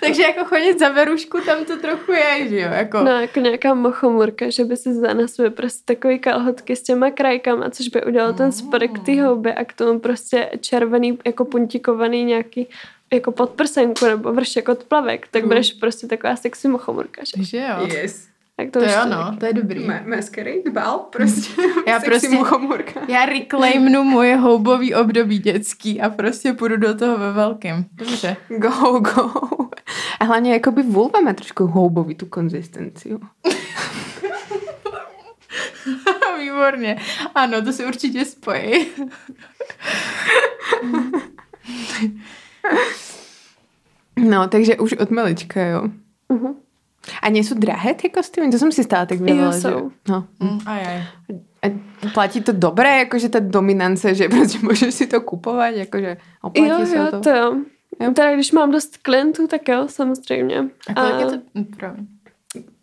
[0.00, 2.68] Takže jako chodit za verušku, tam to trochu je, že jo?
[2.72, 2.98] Jako...
[2.98, 7.70] No, jako nějaká mochomurka, že by si za své prostě takový kalhotky s těma krajkama,
[7.70, 12.68] což by udělal ten spodek ty houby a k tomu prostě červený, jako puntikovaný nějaký
[13.14, 17.44] jako podprsenku nebo vršek od plavek, tak budeš prostě taková sexy mochomurka, že?
[17.44, 17.86] Že jo?
[17.86, 18.28] Yes.
[18.56, 19.86] Tak to, to jo, no, to je dobrý.
[19.86, 21.62] Ma- masquerade bal, prostě.
[21.86, 23.00] Já prostě, muchomurka.
[23.08, 27.84] já reclaimnu moje houbový období dětský a prostě půjdu do toho ve velkém.
[27.92, 28.36] Dobře.
[28.48, 29.30] Go, go.
[30.20, 33.10] A hlavně jakoby vulva má trošku houbový tu konzistenci.
[36.38, 37.00] Výborně.
[37.34, 38.86] Ano, to si určitě spojí.
[44.16, 45.88] No, takže už od malička, jo.
[46.30, 46.54] Uh-huh.
[47.22, 48.48] A sú drahé tie kostýmy?
[48.48, 49.54] To som si stále tak vyvolala.
[49.54, 49.78] Jo, jsou.
[49.78, 50.12] Že...
[50.12, 50.18] No.
[50.40, 51.00] Mm, aj, aj.
[51.64, 51.66] A
[52.12, 56.86] platí to dobré, jakože ta dominance, že prostě můžeš si to kupovat, jakože oplatí jo,
[56.86, 57.20] se jo, to?
[57.20, 57.56] to jo.
[58.00, 58.12] jo.
[58.12, 60.58] Teda když mám dost klientů, tak jo, samozřejmě.
[60.88, 61.18] A kolik a...
[61.20, 61.36] je to?
[61.54, 62.06] Hm, Promiň.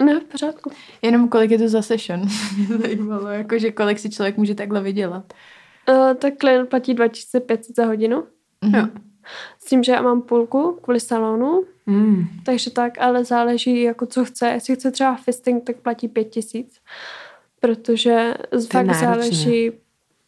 [0.03, 0.71] Ne, v pořádku.
[1.01, 2.21] Jenom kolik je to za session?
[2.57, 5.33] Mě zajímalo, jakože kolik si člověk může takhle vydělat.
[5.89, 8.23] Uh, tak klient platí 2500 za hodinu.
[8.65, 8.77] Mm-hmm.
[8.77, 8.87] Jo.
[9.59, 12.25] S tím, že já mám půlku kvůli salonu, mm.
[12.45, 14.47] takže tak, ale záleží jako co chce.
[14.47, 16.79] Jestli chce třeba fisting, tak platí pět tisíc,
[17.59, 19.07] protože to fakt náročné.
[19.07, 19.71] záleží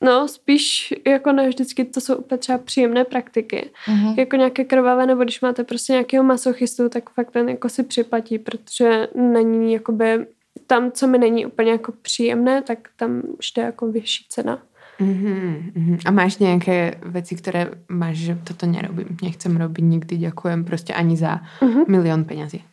[0.04, 3.70] No, spíš jako ne vždycky to jsou úplně třeba příjemné praktiky.
[3.88, 4.20] Mm-hmm.
[4.20, 8.40] Jako nějaké krvavé, nebo když máte prostě nějakého masochistu, tak fakt ten jako si připlatí,
[8.40, 10.28] protože není jakoby
[10.68, 14.64] tam, co mi není úplně jako příjemné, tak tam už jde jako vyšší cena.
[15.04, 20.94] Mm-hmm, A máš nějaké věci, které máš, že toto nerobím, nechcem robit nikdy, děkujem prostě
[20.94, 21.86] ani za mm-hmm.
[21.88, 22.64] milion penězí.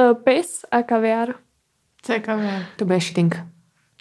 [0.00, 1.34] Uh, pis a kaviár.
[2.02, 2.62] Co je kaviár?
[2.76, 3.36] To bude shitting.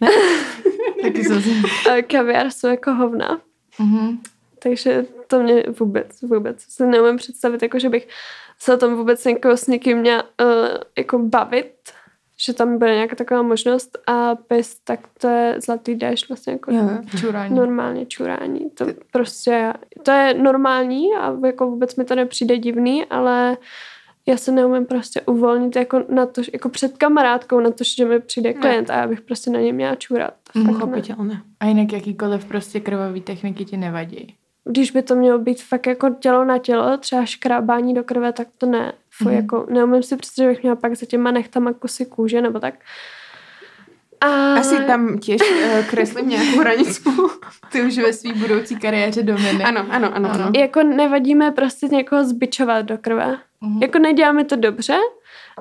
[0.01, 0.07] Ne?
[1.01, 1.49] Taky jsem si...
[1.49, 3.41] Uh, kaviár jsou jako hovna.
[3.79, 4.17] Mm-hmm.
[4.59, 8.07] Takže to mě vůbec, vůbec se neumím představit, jako že bych
[8.59, 10.47] se o tom vůbec jako s někým měla uh,
[10.97, 11.75] jako bavit
[12.46, 16.72] že tam bude nějaká taková možnost a pes, tak to je zlatý déšť vlastně jako
[16.74, 16.89] jo,
[17.20, 17.56] čurání.
[17.56, 18.70] normálně čurání.
[18.70, 19.74] To prostě,
[20.04, 23.58] to je normální a jako vůbec mi to nepřijde divný, ale
[24.28, 28.20] já se neumím prostě uvolnit jako na to, jako před kamarádkou na to, že mi
[28.20, 30.34] přijde klient a já bych prostě na ně měla čurat.
[30.66, 31.41] Pochopitelně.
[31.60, 34.36] A jinak jakýkoliv prostě krvavý techniky ti nevadí?
[34.70, 38.48] Když by to mělo být fakt jako tělo na tělo, třeba škrábání do krve, tak
[38.58, 38.93] to ne.
[39.18, 39.38] Fuj, mm.
[39.38, 42.74] jako neumím si představit, že bych měla pak za těma nechtama kusy kůže nebo tak.
[44.22, 44.53] A...
[44.53, 47.30] Asi tam těž uh, kreslím nějakou hranicu.
[47.72, 49.63] Ty už ve své budoucí kariéře dominy.
[49.63, 50.51] Ano, ano, ano, ano.
[50.57, 53.38] Jako nevadíme prostě někoho zbičovat do krve.
[53.61, 53.82] Mm.
[53.82, 54.97] Jako neděláme to dobře,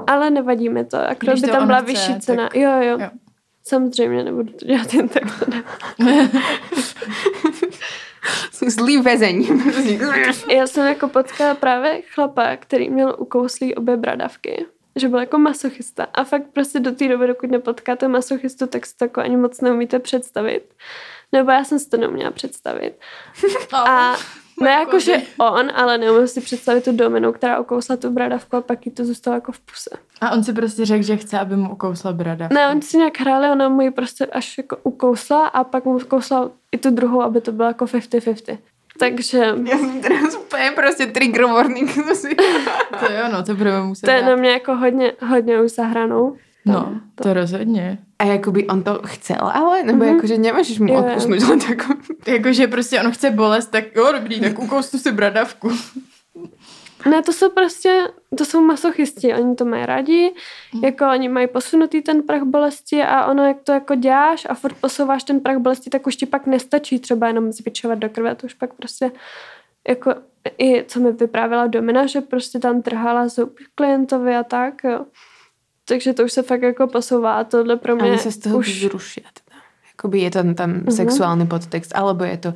[0.07, 1.09] ale nevadíme to.
[1.09, 2.49] Akorát by tam byla chce, vyšší cena.
[2.49, 2.57] Tak...
[2.57, 3.11] Jo, jo, jo.
[3.67, 5.23] Samozřejmě nebudu to dělat jen tak.
[5.39, 5.65] To ne.
[8.67, 9.49] Zlý vězení.
[10.57, 14.67] Já jsem jako potkala právě chlapa, který měl ukouslý obě bradavky
[14.97, 16.07] že byl jako masochista.
[16.15, 19.61] A fakt prostě do té doby, dokud nepotkáte masochistu, tak si to jako ani moc
[19.61, 20.75] neumíte představit.
[21.33, 22.95] Nebo já jsem si to neuměla představit.
[23.73, 24.17] A
[24.61, 28.61] ne jako, že on, ale neumím si představit tu dominu, která ukousla tu bradavku a
[28.61, 29.91] pak jí to zůstalo jako v puse.
[30.21, 32.55] A on si prostě řekl, že chce, aby mu ukousla bradavku.
[32.55, 35.97] Ne, on si nějak hráli, ona mu ji prostě až jako ukousla a pak mu
[35.97, 38.59] ukousla i tu druhou, aby to bylo jako 50-50.
[38.99, 39.39] Takže...
[39.39, 41.95] Já jsem teda úplně prostě trigger warning.
[43.01, 46.37] to jo, no, to budeme muset To je na mě jako hodně, hodně už zahranou.
[46.67, 47.99] No, to, to rozhodně.
[48.25, 49.83] A jakoby on to chcel, ale?
[49.83, 50.15] Nebo mm-hmm.
[50.15, 51.87] jakože nemáš mu odpusnout, ale tak...
[52.27, 55.71] Jakože prostě on chce bolest, tak jo, dobrý, tak ukousnu si bradavku.
[57.11, 58.09] Ne, to jsou prostě,
[58.39, 60.33] to jsou masochisti, oni to mají rádi,
[60.75, 60.85] mm.
[60.85, 64.77] jako oni mají posunutý ten prach bolesti a ono, jak to jako děláš a furt
[64.81, 68.47] posouváš ten prach bolesti, tak už ti pak nestačí třeba jenom zvětšovat do krve, to
[68.47, 69.13] už pak prostě
[69.89, 70.15] jako
[70.59, 75.07] i co mi vyprávěla Domina, že prostě tam trhala zub klientovi a tak, jo.
[75.89, 78.59] Takže to už se fakt jako posouvá a tohle pro mě Oni se z toho
[78.59, 78.81] už...
[78.81, 79.21] zruší.
[79.21, 79.61] Teda.
[79.89, 80.95] Jakoby je tam tam uh-huh.
[80.95, 82.55] sexuální podtext, alebo je to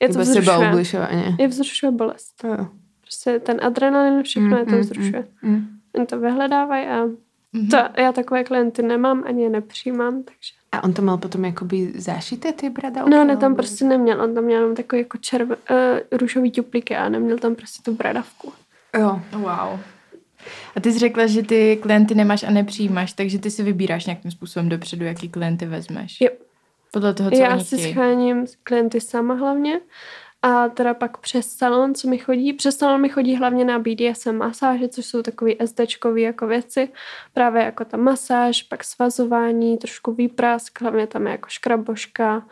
[0.00, 1.36] je to seba ubližování.
[1.38, 2.44] Je vzrušuje bolest.
[2.44, 2.66] Jo.
[3.00, 5.28] Prostě ten adrenalin, všechno mm, je to mm, vzrušuje.
[5.42, 5.66] Mm, mm.
[5.96, 7.70] Oni to vyhledávají a mm-hmm.
[7.70, 10.52] to, já takové klienty nemám, ani je nepřijímám, takže.
[10.72, 13.10] A on to měl potom jakoby zašité ty bradavky?
[13.10, 14.22] No, ne, tam prostě neměl.
[14.22, 15.56] On tam měl jenom takový jako červ, uh,
[16.12, 18.52] růžový tuplíky a neměl tam prostě tu bradavku.
[18.98, 19.20] Jo.
[19.32, 19.80] Wow.
[20.76, 24.30] A ty jsi řekla, že ty klienty nemáš a nepřijímáš, takže ty si vybíráš nějakým
[24.30, 26.20] způsobem dopředu, jaký klienty vezmeš.
[26.20, 26.30] Jo.
[26.92, 29.80] Podle toho, co Já si scháním klienty sama hlavně.
[30.42, 34.32] A teda pak přes salon, co mi chodí, přes salon mi chodí hlavně na BDSM
[34.32, 36.88] masáže, což jsou takový SDčkový jako věci,
[37.34, 42.46] právě jako ta masáž, pak svazování, trošku výprask, hlavně tam je jako škraboška.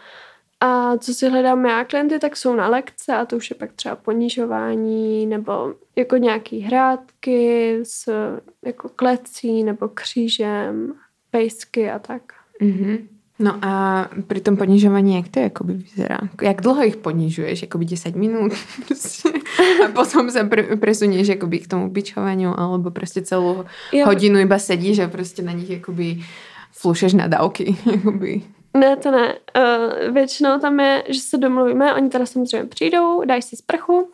[0.61, 3.73] A co si hledám já klienty, tak jsou na lekce a to už je pak
[3.73, 8.09] třeba ponižování nebo jako nějaký hrátky s
[8.67, 10.95] jako klecí nebo křížem,
[11.31, 12.23] pejsky a tak.
[12.61, 12.99] Mm-hmm.
[13.39, 16.19] No a pri tom ponižovaní, jak to jakoby vyzerá?
[16.43, 17.63] Jak dlouho jich ponižuješ?
[17.63, 18.53] Jakoby 10 minut?
[19.85, 24.07] a potom se pre, presunieš jakoby k tomu bičování, alebo prostě celou jo.
[24.07, 26.23] hodinu iba sedíš a prostě na nich jakoby
[26.73, 27.77] flušeš nadávky.
[27.93, 28.43] Jakoby.
[28.77, 29.35] Ne, to ne.
[29.57, 34.11] Uh, většinou tam je, že se domluvíme, oni teda samozřejmě přijdou, dají si sprchu,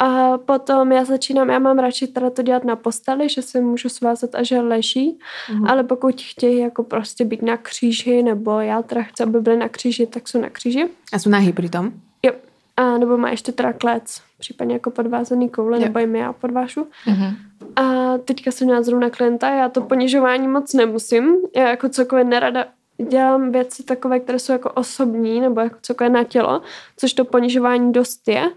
[0.00, 3.88] a potom já začínám, já mám radši teda to dělat na posteli, že se můžu
[3.88, 5.18] svázat a že leží,
[5.52, 5.66] mm.
[5.66, 9.68] ale pokud chtějí jako prostě být na kříži, nebo já teda chci, aby byly na
[9.68, 10.88] kříži, tak jsou na kříži.
[11.12, 11.92] A jsou nahý přitom?
[12.22, 12.32] Jo.
[12.76, 15.84] A nebo má ještě teda klec, případně jako podvázaný koule, jo.
[15.84, 16.86] nebo jim já podvážu.
[17.06, 17.34] Mm-hmm.
[17.76, 22.66] A teďka jsem měla zrovna klienta, já to ponižování moc nemusím, já jako cokoliv nerada
[23.08, 26.62] dělám věci takové, které jsou jako osobní, nebo jako cokoliv na tělo,
[26.96, 28.50] což to ponižování dost je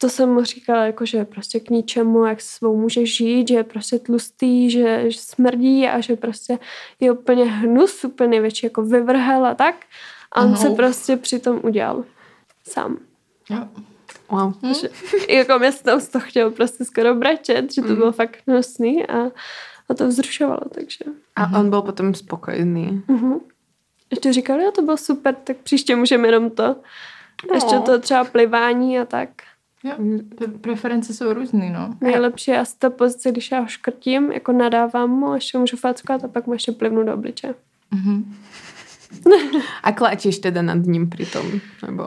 [0.00, 3.54] to jsem mu říkala, jako, že prostě k ničemu, jak se svou může žít, že
[3.54, 6.58] je prostě tlustý, že, že smrdí a že prostě
[7.00, 9.74] je úplně hnus, úplně největší jako vyvrhel a tak.
[10.32, 10.56] A on no.
[10.56, 12.04] se prostě přitom udělal
[12.68, 12.98] sám.
[14.30, 14.54] Wow.
[14.62, 14.74] Hm?
[14.74, 14.88] Že,
[15.28, 17.96] jako mě se tam toho chtěl prostě skoro brečet, že to mm.
[17.96, 19.30] bylo fakt hnusný a,
[19.88, 21.04] a to vzrušovalo, takže.
[21.36, 23.02] A on byl potom spokojený.
[23.08, 23.40] Mm-hmm.
[24.10, 26.76] Ještě říkal, jo, to bylo super, tak příště můžeme jenom to.
[27.48, 27.54] No.
[27.54, 29.28] Ještě to třeba plivání a tak.
[29.84, 29.92] Jo,
[30.60, 31.94] preference jsou různý, no.
[32.00, 36.24] Nejlepší je asi ta pozice, když já ho škrtím, jako nadávám mu, ještě můžu fackovat
[36.24, 37.54] a pak mu ještě plivnu do obliče.
[37.92, 38.24] Mm-hmm.
[39.82, 41.46] a klečíš teda nad ním přitom,
[41.86, 42.06] nebo?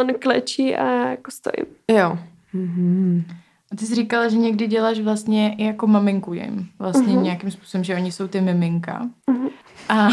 [0.00, 1.66] On klečí a já jako stojím.
[1.88, 2.18] Jo.
[2.54, 3.24] Mm-hmm.
[3.72, 6.68] A ty jsi říkala, že někdy děláš vlastně i jako maminku jim.
[6.78, 7.22] Vlastně mm-hmm.
[7.22, 9.08] nějakým způsobem, že oni jsou ty miminka.
[9.30, 9.50] Mm-hmm.
[9.90, 10.08] A,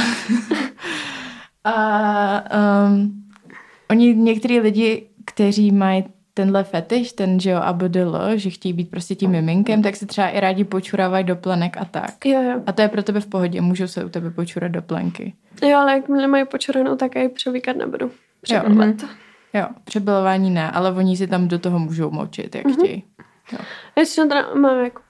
[1.63, 2.43] a
[2.87, 3.23] um,
[3.89, 6.03] oni, některý lidi, kteří mají
[6.33, 10.27] tenhle fetiš, ten, že jo, ABDL, že chtějí být prostě tím miminkem, tak se třeba
[10.27, 12.25] i rádi počurávají do plenek a tak.
[12.25, 12.61] Jo, jo.
[12.65, 15.33] A to je pro tebe v pohodě, můžou se u tebe počurat do plenky.
[15.63, 18.11] Jo, ale jak mě mají počuranou, tak já ji převíkat nebudu.
[18.49, 18.61] Jo,
[19.53, 22.73] jo, přebilování ne, ale oni si tam do toho můžou močit, jak mm-hmm.
[22.73, 23.03] chtějí.
[23.51, 23.59] Jo.
[23.95, 25.01] Jestli teda mám jako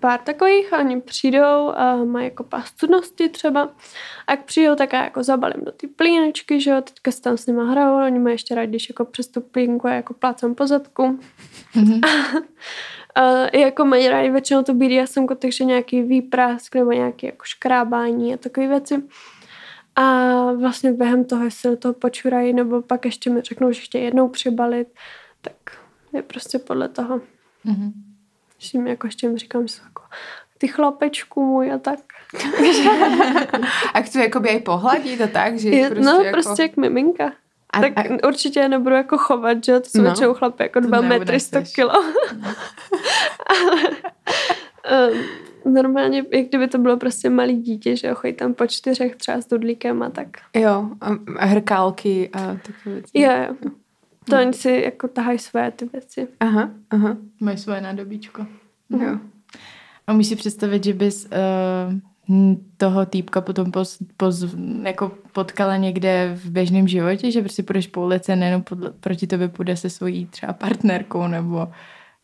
[0.00, 3.62] pár takových a oni přijdou a mají jako pastudnosti třeba.
[4.26, 7.36] A jak přijdou, tak já jako zabalím do ty plínečky, že jo, teďka se tam
[7.36, 10.54] s nima hraju, oni mají ještě rádi, když jako přes tu plínku a jako plácám
[10.54, 11.18] po zadku.
[11.74, 12.00] Mm-hmm.
[13.14, 18.36] a, jako mají rádi většinou to BDSM, takže nějaký výprask nebo nějaký jako škrábání a
[18.36, 19.02] takové věci.
[19.96, 24.04] A vlastně během toho, jestli do toho počurají, nebo pak ještě mi řeknou, že chtějí
[24.04, 24.88] jednou přibalit,
[25.40, 25.56] tak
[26.12, 27.20] je prostě podle toho.
[27.66, 28.11] Mm-hmm
[28.62, 30.02] že jim jako ještě jim říkám, že jsou jako
[30.58, 31.98] ty chlapečku můj a tak.
[33.94, 35.58] a chci jakoby aj pohladit a tak?
[35.58, 36.32] Že je, prostě no, jako...
[36.32, 37.32] prostě jak miminka.
[37.70, 38.28] A, tak a...
[38.28, 41.92] určitě nebudu jako chovat, že to jsou no, většinou chlapy jako dva metry, sto kilo.
[43.46, 45.10] Ale
[45.64, 49.16] um, normálně, jak kdyby to bylo prostě malý dítě, že jo, chodí tam po čtyřech
[49.16, 50.28] třeba s dudlíkem a tak.
[50.54, 50.90] Jo,
[51.36, 53.10] a hrkálky a takové věci.
[53.14, 53.70] Jo, jo.
[54.30, 56.28] To oni si jako tahají své ty věci.
[56.40, 57.16] Aha, aha.
[57.40, 58.46] Mají svoje nádobíčko.
[58.90, 59.18] Jo.
[60.06, 61.94] A můžeš si představit, že bys uh,
[62.76, 64.44] toho týpka potom poz, poz,
[64.82, 69.26] jako potkala někde v běžném životě, že prostě půjdeš po ulici a nejenom podle, proti
[69.26, 71.68] tobě půjde se svojí třeba partnerkou nebo...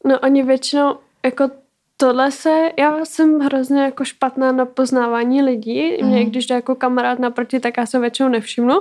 [0.05, 1.51] No oni většinou jako
[1.97, 6.03] tohle se, já jsem hrozně jako špatná na poznávání lidí.
[6.03, 6.31] Mě, mm.
[6.31, 8.75] když jde jako kamarád naproti, tak já se většinou nevšimnu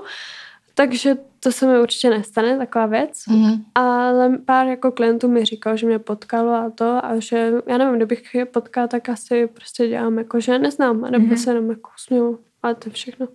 [0.78, 3.24] Takže to se mi určitě nestane, taková věc.
[3.30, 3.64] Mhm.
[3.76, 7.96] Ale pár jako klientů mi říkal, že mě potkalo a to a že já nevím,
[7.96, 11.30] kdybych je potkala, tak asi prostě dělám jako, že neznám, nebo Mhm.
[11.30, 11.44] mm-hmm.
[11.44, 13.28] se jenom jako usměju, ale to je všechno.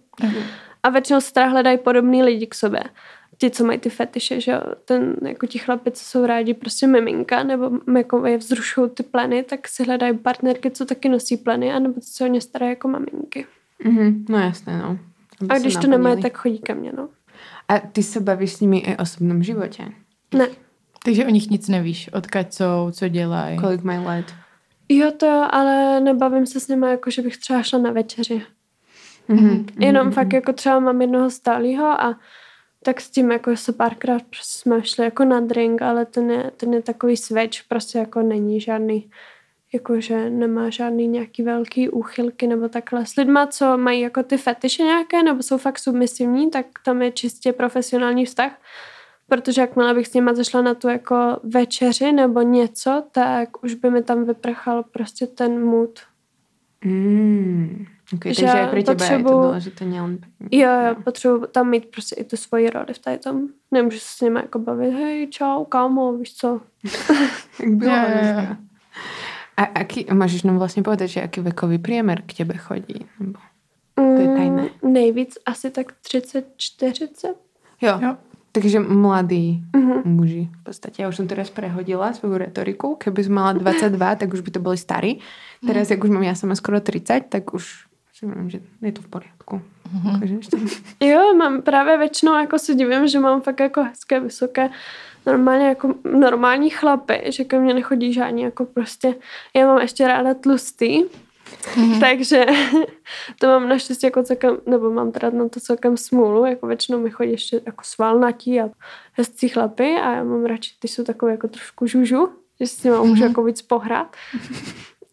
[0.83, 2.83] A většinou se teda hledají podobný lidi k sobě.
[3.39, 6.87] Ti, co mají ty fetiše, že jo, ten, jako ti chlapi, co jsou rádi prostě
[6.87, 11.73] miminka, nebo jako je vzrušují ty pleny, tak si hledají partnerky, co taky nosí pleny,
[11.73, 13.47] anebo co se o ně starají jako maminky.
[13.85, 14.99] Mhm, no jasné, no.
[15.41, 17.09] Aby A když to nemají, tak chodí ke mně, no.
[17.69, 19.85] A ty se bavíš s nimi i o osobnom životě?
[20.35, 20.49] Ne.
[21.05, 23.59] Takže o nich nic nevíš, odkud jsou, co dělají.
[23.59, 24.35] Kolik mají let?
[24.89, 28.43] Jo, to jo, ale nebavím se s nimi jako, že bych třeba šla na večeři.
[29.29, 29.67] Mhm.
[29.79, 32.19] Jenom fakt jako třeba mám jednoho stálého a
[32.83, 36.51] tak s tím jako se párkrát prostě jsme šli jako na drink, ale ten je,
[36.57, 39.11] ten je takový switch, prostě jako není žádný,
[39.75, 43.07] jakože nemá žádný nějaký velký úchylky nebo takhle.
[43.07, 47.11] S lidma, co mají jako ty fetiše nějaké nebo jsou fakt submisivní, tak tam je
[47.13, 48.53] čistě profesionální vztah,
[49.29, 53.91] protože jakmile bych s nima zašla na tu jako večeři nebo něco, tak už by
[53.91, 56.01] mi tam vyprchal prostě ten mood.
[56.85, 57.87] Mm.
[58.15, 60.19] Okay, Že takže aj pre teba je to potřebuju- důležité nielen...
[60.51, 63.49] Jo, jo, potřebuji tam mít prostě i tu svoji roli v tady tom.
[63.71, 66.61] Nemůžu se s nimi jako bavit, hej, čau, kámo, víš co.
[67.61, 68.57] Jak bylo dneska.
[69.63, 73.07] A aký, môžeš nám vlastne povedať, že aký vekový priemer k tebe chodí?
[73.23, 73.39] Nebo...
[73.95, 74.63] je tajné.
[74.83, 77.39] Mm, nejvíc asi tak 30-40.
[77.79, 77.95] Jo.
[78.03, 78.17] Jo.
[78.53, 80.03] Takže mladí Mhm.
[80.05, 80.51] muži.
[80.61, 82.99] V podstate ja už som teraz prehodila svoju retoriku.
[82.99, 85.23] Keby som mala 22, tak už by to boli starí.
[85.63, 89.01] Teraz, jak už mám ja sama skoro 30, tak už si myslím, že je to
[89.01, 89.09] v.
[90.21, 90.57] Takže ešte...
[91.01, 94.71] Jo, mám právě většinou jako se divím, že mám fakt jako hezké, vysoké,
[95.27, 99.15] normálně jako normální chlapy, že ke mně nechodí žádní jako prostě,
[99.57, 101.03] já mám ještě ráda tlustý,
[102.01, 102.47] takže
[103.39, 107.11] to mám naštěstí jako celkem, nebo mám teda na to celkem smůlu, jako většinou mi
[107.11, 108.69] chodí ještě jako svalnatí a
[109.13, 112.29] hezcí chlapy a já mám radši, ty jsou takové jako trošku žužu,
[112.61, 114.17] že si s nimi můžu jako víc pohrát.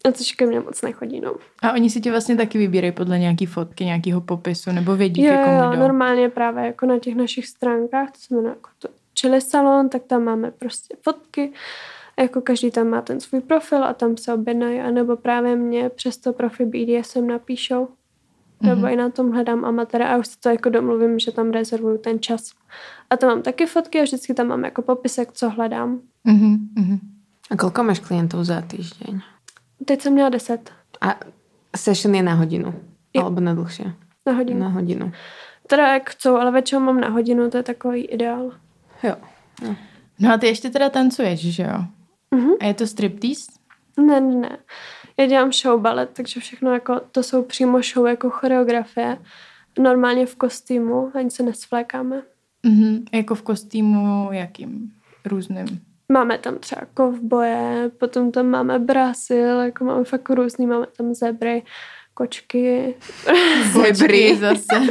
[0.08, 1.34] A což ke mně moc nechodí, no.
[1.62, 5.32] A oni si tě vlastně taky vybírají podle nějaký fotky, nějakého popisu, nebo vědí, Jo,
[5.32, 8.88] ke komu jo, normálně právě jako na těch našich stránkách, to se jmenuje jako to
[9.14, 11.52] Chili Salon, tak tam máme prostě fotky,
[12.16, 15.88] a jako každý tam má ten svůj profil a tam se objednají, anebo právě mě
[15.88, 17.88] přes to profil BDSM napíšou,
[18.62, 21.98] nebo i na tom hledám amatéra a už si to jako domluvím, že tam rezervuju
[21.98, 22.52] ten čas.
[23.10, 26.00] A tam mám taky fotky a vždycky tam mám jako popisek, co hledám.
[26.24, 26.98] Mhm, mhm.
[27.50, 29.20] A koľko máš klientov za týždeň?
[29.84, 31.18] Teď jsem měla 10 A
[31.76, 32.74] session je na hodinu?
[33.14, 33.22] Jo.
[33.22, 33.92] Alebo na dlhšie?
[34.26, 34.60] na hodinu.
[34.60, 35.12] Na hodinu.
[35.66, 38.52] Teda jak chcou, ale většinou mám na hodinu, to je takový ideál.
[39.02, 39.16] Jo.
[40.18, 41.84] No a ty ještě teda tancuješ, že jo?
[42.34, 42.50] Mhm.
[42.60, 43.52] A je to striptease?
[44.00, 44.58] Ne, ne, ne.
[45.18, 49.18] Já dělám show balet, takže všechno jako, to jsou přímo show jako choreografie.
[49.78, 52.22] Normálně v kostýmu, ani se nesvlékáme.
[52.62, 53.04] Mhm.
[53.12, 54.92] Jako v kostýmu jakým?
[55.24, 55.66] Různým.
[56.12, 61.62] Máme tam třeba kovboje, potom tam máme Brasil, jako máme fakt různý, máme tam zebry,
[62.14, 62.94] kočky,
[63.72, 64.76] Zebry zase.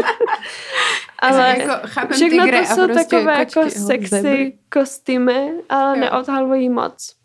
[1.22, 4.58] ale jako chápem všechno tygre to jsou prostě takové kočky, jako sexy zebry.
[4.74, 6.02] kostýmy, ale Jo.
[6.02, 7.16] neodhalují moc.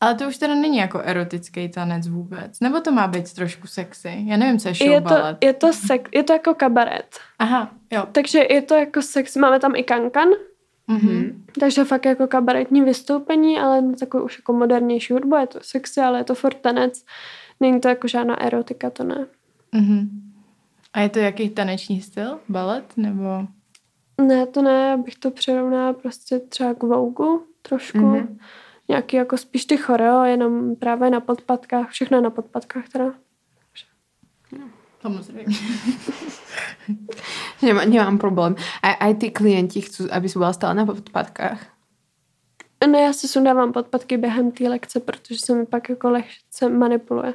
[0.00, 2.60] Ale to už teda není jako erotický tanec vůbec.
[2.60, 4.24] Nebo to má být trošku sexy?
[4.26, 7.06] Já nevím, co je show Je to, je, to sex, je to jako kabaret.
[7.38, 8.06] Aha, jo.
[8.12, 10.28] Takže je to jako sex, máme tam i kankan,
[10.86, 11.44] Mhm.
[11.60, 16.00] Takže fakt jako kabaretní vystoupení, ale na takovou už jako modernější hudbu, je to sexy,
[16.00, 17.04] ale je to furt tanec.
[17.60, 19.26] Není to jako žádná erotika, to ne.
[19.72, 20.08] Mhm.
[20.94, 22.38] A je to jaký taneční styl?
[22.48, 22.96] Balet?
[22.96, 23.46] Nebo...
[24.20, 27.98] Ne, to ne, bych to přirovnala prostě třeba k Vogu trošku.
[27.98, 28.14] Mhm.
[28.14, 28.38] Mm-hmm.
[28.88, 33.14] Nějaký jako spíš ty choreo, jenom právě na podpatkách, všechno na podpatkách teda.
[35.04, 35.52] Samozřejmě.
[37.62, 38.56] Nemá, nemám problém.
[38.82, 41.60] A aj tí klienti chcú, aby si bola stále na podpadkách?
[42.86, 47.34] No já si sundávám podpatky během té lekce, protože se mi pak jako lehce manipuluje.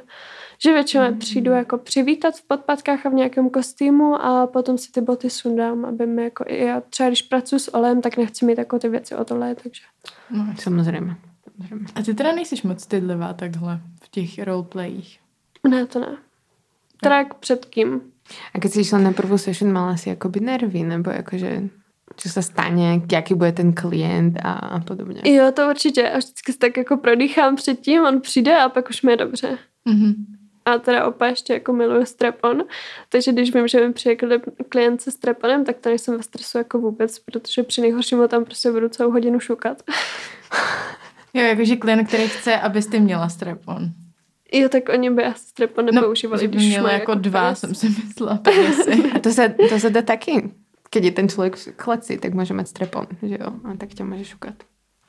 [0.62, 1.18] Že většinou mm.
[1.18, 5.84] přijdu jako přivítat v podpatkách a v nějakém kostýmu a potom si ty boty sundám,
[5.84, 9.14] aby mi jako, já třeba když pracuji s olem, tak nechci mít jako ty věci
[9.14, 9.82] od oleje, takže.
[10.30, 10.46] No.
[10.58, 11.16] Samozrejme.
[11.44, 11.86] Samozrejme.
[11.94, 15.20] A ty teda nejsi moc stydlivá takhle v těch roleplayích.
[15.68, 16.16] Ne, to ne.
[17.02, 18.00] Teda jak před kým.
[18.54, 21.66] A keď si išla na prvú session, mala si akoby nervy, nebo akože
[22.16, 25.22] čo sa stane, jaký bude ten klient a, a podobně.
[25.24, 26.10] Jo, to určitě.
[26.10, 29.58] A vždycky se tak jako prodýchám předtím, on přijde a pak už mi je dobře.
[29.84, 30.14] Mhm.
[30.64, 32.62] A teda opa ještě jako miluju strepon,
[33.08, 36.58] takže když vím, že mi přijde kli- klient se streponem, tak to nejsem ve stresu
[36.58, 39.82] jako vůbec, protože při nejhorším ho tam prostě budu celou hodinu šukat.
[41.34, 43.90] Jo, jakože klient, který chce, abyste měla strap-on.
[44.52, 47.42] Jo, tak oni by asi strepon nepoužívali, No, že by když měla mají jako dva,
[47.42, 47.58] peněz.
[47.60, 48.40] jsem si myslela.
[49.14, 50.50] A to sa, to sa dá taky
[50.90, 53.46] keď je ten člověk v kleci, tak může mít strepon, že jo?
[53.64, 54.54] A tak tě může šukat.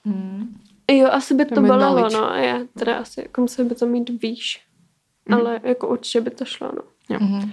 [0.06, 0.62] Hmm.
[0.91, 2.18] Jo, asi by to, To by bolelo, knowledge.
[2.18, 2.32] no.
[2.32, 4.62] A já teda asi jako musela by to mít výš.
[5.30, 5.39] Mhm.
[5.39, 6.82] Ale jako určitě by to šlo, no.
[7.09, 7.17] Jo.
[7.22, 7.51] Mhm.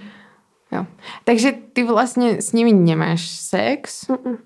[0.71, 0.85] jo.
[1.23, 4.37] Takže ty vlastně s nimi nemáš sex, Mm-mm.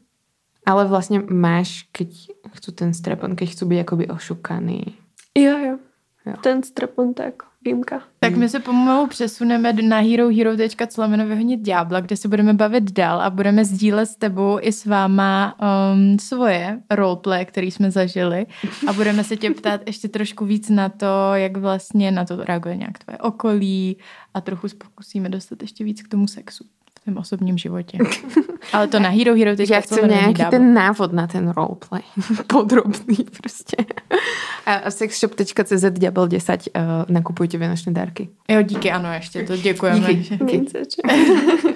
[0.66, 2.10] ale vlastně máš, keď
[2.56, 4.98] chcú ten strepon, keď chcú byť akoby ošukaný.
[5.38, 5.78] Jo, jo.
[6.26, 6.34] Jo.
[6.42, 8.02] Ten strapon, jako výjimka.
[8.20, 13.30] Tak my se pomalu přesuneme na herohero.co vyhodnit ďábla, kde se budeme bavit dál a
[13.30, 15.56] budeme sdílet s tebou i s váma
[15.94, 18.46] um, svoje roleplay, který jsme zažili
[18.88, 22.76] a budeme se tě ptát ještě trošku víc na to, jak vlastně na to reaguje
[22.76, 23.98] nějak tvoje okolí
[24.34, 26.66] a trochu pokusíme dostat ještě víc k tomu sexu
[27.04, 27.98] v tom osobním životě.
[28.74, 32.00] Ale to na herohero.co Takže ja chcem nejaký ten návod na ten roleplay.
[32.48, 33.76] Podrobný prostě.
[34.66, 36.82] A sexshop.cz ďabel 10 uh,
[37.12, 38.30] nakupujte vianočné dárky.
[38.48, 40.14] Jo, díky, ano, ještě to děkujeme.
[40.14, 40.66] Díky.
[40.72, 41.76] Že-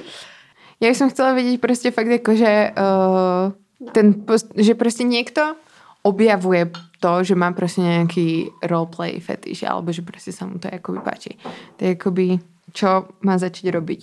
[0.79, 3.51] Ja som chcela vedieť prostě fakt jako, že uh,
[3.91, 5.55] ten, post, že prostě niekto
[6.03, 6.69] objavuje
[6.99, 11.37] to, že má prostě nejaký roleplay fetiš, alebo že prostě sa mu to akoby páči.
[11.75, 12.39] To je akoby,
[12.73, 14.01] čo má začať robiť?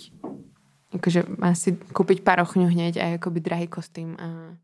[0.95, 4.55] Akože má si kúpiť parochňu hneď a akoby drahý kostým a